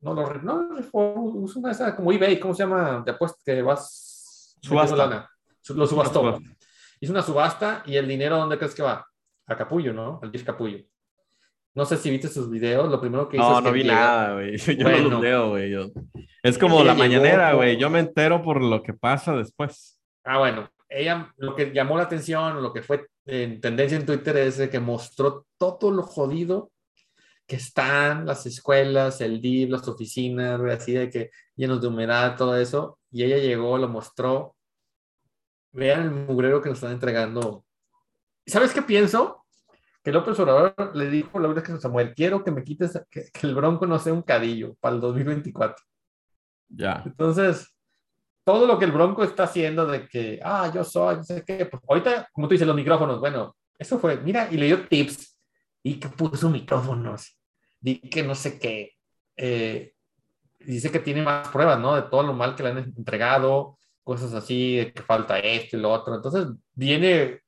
[0.00, 1.14] No, lo, no, rifó.
[1.16, 3.02] Usa una esa como eBay, ¿cómo se llama?
[3.04, 4.58] Te apuesto que vas.
[4.60, 5.30] Subasta.
[5.74, 6.38] Lo subastó.
[7.00, 9.06] Hizo una subasta y el dinero, ¿dónde crees que va?
[9.46, 10.20] A Capullo, ¿no?
[10.22, 10.84] Al Dish Capullo.
[11.76, 12.90] No sé si viste sus videos.
[12.90, 14.56] Lo primero que hizo No, es no que vi llegó- nada, güey.
[14.76, 15.08] Yo no Bueno.
[15.10, 15.70] los leo, güey.
[15.70, 15.90] yo-
[16.42, 17.76] Es como la mañanera, por- güey.
[17.76, 20.00] Yo me entero por lo que pasa después.
[20.24, 24.36] Ah, bueno, ella lo que llamó la atención, lo que fue en tendencia en Twitter
[24.38, 26.70] es de que mostró todo lo jodido
[27.46, 32.36] que están las escuelas, el DIV, las oficinas, güey, así de que llenos de humedad,
[32.36, 32.98] todo eso.
[33.12, 34.56] Y ella llegó, lo mostró.
[35.72, 37.64] Vean el mugrero que nos están entregando.
[38.44, 39.44] ¿Y ¿Sabes qué pienso?
[40.06, 43.44] Que López Obrador le dijo la verdad que Samuel, quiero que me quites, que, que
[43.44, 45.84] el Bronco no sea un cadillo para el 2024.
[46.68, 47.02] Ya.
[47.04, 47.74] Entonces,
[48.44, 51.66] todo lo que el Bronco está haciendo de que, ah, yo soy, no sé qué,
[51.66, 55.40] pues ahorita, como tú dices, los micrófonos, bueno, eso fue, mira, y le dio tips,
[55.82, 57.36] y que puso micrófonos,
[57.80, 58.92] di que no sé qué,
[59.36, 59.92] eh,
[60.60, 61.96] dice que tiene más pruebas, ¿no?
[61.96, 65.80] De todo lo mal que le han entregado, cosas así, de que falta esto y
[65.80, 66.14] lo otro.
[66.14, 67.40] Entonces, viene,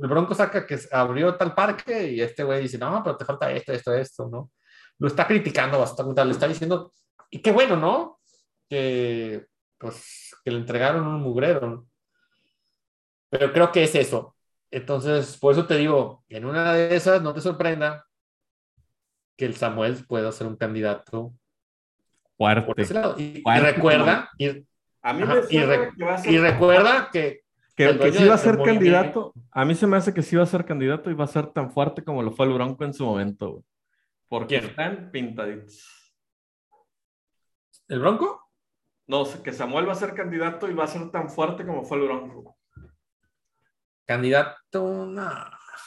[0.00, 3.50] el Bronco saca que abrió tal parque y este güey dice, no, pero te falta
[3.50, 4.50] esto, esto, esto, ¿no?
[4.98, 6.92] Lo está criticando bastante, le está diciendo,
[7.30, 8.18] y qué bueno, ¿no?
[8.68, 9.46] Que,
[9.78, 11.86] pues, que le entregaron un mugrero, ¿no?
[13.30, 14.34] Pero creo que es eso.
[14.70, 18.06] Entonces, por eso te digo, en una de esas, no te sorprenda
[19.36, 21.32] que el Samuel pueda ser un candidato
[22.36, 22.82] por Fuerte.
[22.82, 23.14] ese lado.
[23.18, 24.48] Y, y recuerda, y,
[25.02, 27.42] A mí Ajá, me y re- que va a ser- y recuerda que
[27.78, 29.32] que, que sí va a ser candidato.
[29.52, 31.46] A mí se me hace que sí va a ser candidato y va a ser
[31.52, 33.64] tan fuerte como lo fue el Bronco en su momento, güey.
[34.26, 34.70] Porque ¿Quién?
[34.70, 36.12] están pintaditos.
[37.86, 38.50] el Bronco,
[39.06, 41.98] No, que Samuel va a ser candidato y va a ser tan fuerte como fue
[41.98, 42.58] el Bronco.
[44.04, 45.30] candidato, no,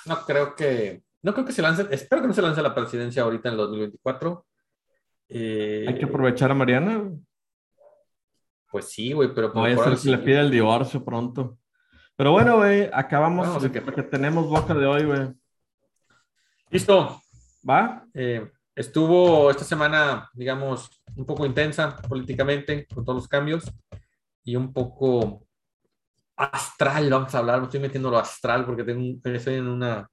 [0.05, 3.23] no creo que, no creo que se lance, espero que no se lance la presidencia
[3.23, 4.45] ahorita en el 2024.
[5.27, 7.11] Eh, Hay que aprovechar a Mariana.
[8.71, 9.51] Pues sí, güey, pero...
[9.53, 11.57] No vaya a ser le pide el divorcio pronto.
[12.21, 13.81] Pero bueno, güey, acabamos de que...
[13.81, 15.29] que tenemos boca de hoy, güey.
[16.69, 17.19] Listo.
[17.67, 18.05] ¿Va?
[18.13, 23.63] Eh, estuvo esta semana, digamos, un poco intensa políticamente con todos los cambios
[24.43, 25.47] y un poco
[26.35, 30.07] astral, vamos a hablar, me estoy metiendo lo astral porque tengo, estoy en, una,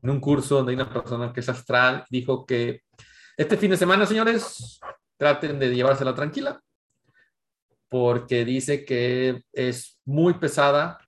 [0.00, 2.82] en un curso donde hay una persona que es astral, dijo que
[3.36, 4.78] este fin de semana, señores,
[5.16, 6.60] traten de llevársela tranquila,
[7.88, 11.00] porque dice que es muy pesada.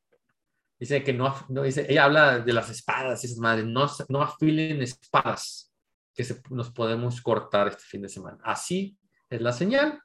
[0.81, 4.22] Dice que no, no dice, ella habla de las espadas y esas madres, no, no
[4.22, 5.70] afilen espadas
[6.14, 8.39] que se, nos podemos cortar este fin de semana.
[8.43, 8.97] Así
[9.28, 10.01] es la señal.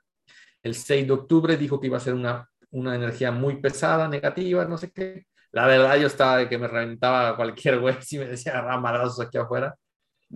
[0.61, 4.65] El 6 de octubre dijo que iba a ser una, una energía muy pesada, negativa,
[4.65, 5.27] no sé qué.
[5.53, 9.37] La verdad, yo estaba de que me reventaba cualquier güey si me decía ramadrazos aquí
[9.37, 9.73] afuera.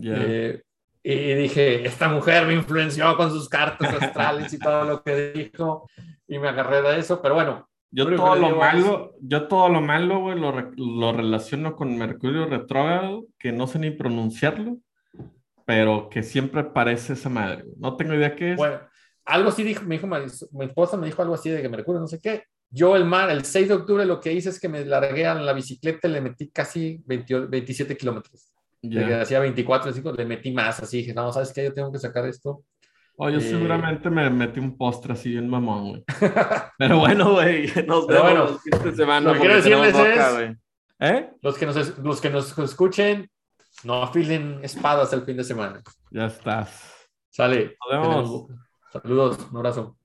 [0.01, 0.61] Eh,
[1.03, 5.89] y dije, esta mujer me influenció con sus cartas astrales y todo lo que dijo,
[6.27, 7.68] y me agarré de eso, pero bueno.
[7.91, 13.25] Yo todo lo malo, yo todo lo malo, güey, lo, lo, relaciono con Mercurio retrógrado,
[13.39, 14.77] que no sé ni pronunciarlo,
[15.65, 17.65] pero que siempre parece esa madre.
[17.77, 18.57] No tengo idea qué es.
[18.57, 18.79] Bueno,
[19.25, 22.07] algo así dijo, me dijo, mi esposa me dijo algo así de que Mercurio, no
[22.07, 22.43] sé qué.
[22.71, 25.33] Yo el mar, el 6 de octubre lo que hice es que me largué a
[25.33, 28.51] la bicicleta y le metí casi 27 kilómetros.
[28.81, 29.21] Yeah.
[29.21, 31.65] hacía 24, así, le metí más, así dije, no, ¿sabes qué?
[31.65, 32.63] Yo tengo que sacar esto.
[33.21, 36.03] Oh, yo eh, seguramente me metí un postre así en mamón, güey.
[36.77, 39.27] Pero bueno, güey, nos vemos bueno, esta semana.
[39.27, 40.55] Lo que quiero decirles es,
[41.01, 41.29] ¿Eh?
[41.41, 43.29] los, que nos, los que nos escuchen,
[43.83, 45.81] no afilen espadas el fin de semana.
[46.11, 47.09] Ya estás.
[47.29, 47.75] Sale.
[47.91, 48.47] Nos vemos.
[48.93, 49.98] Saludos, un abrazo.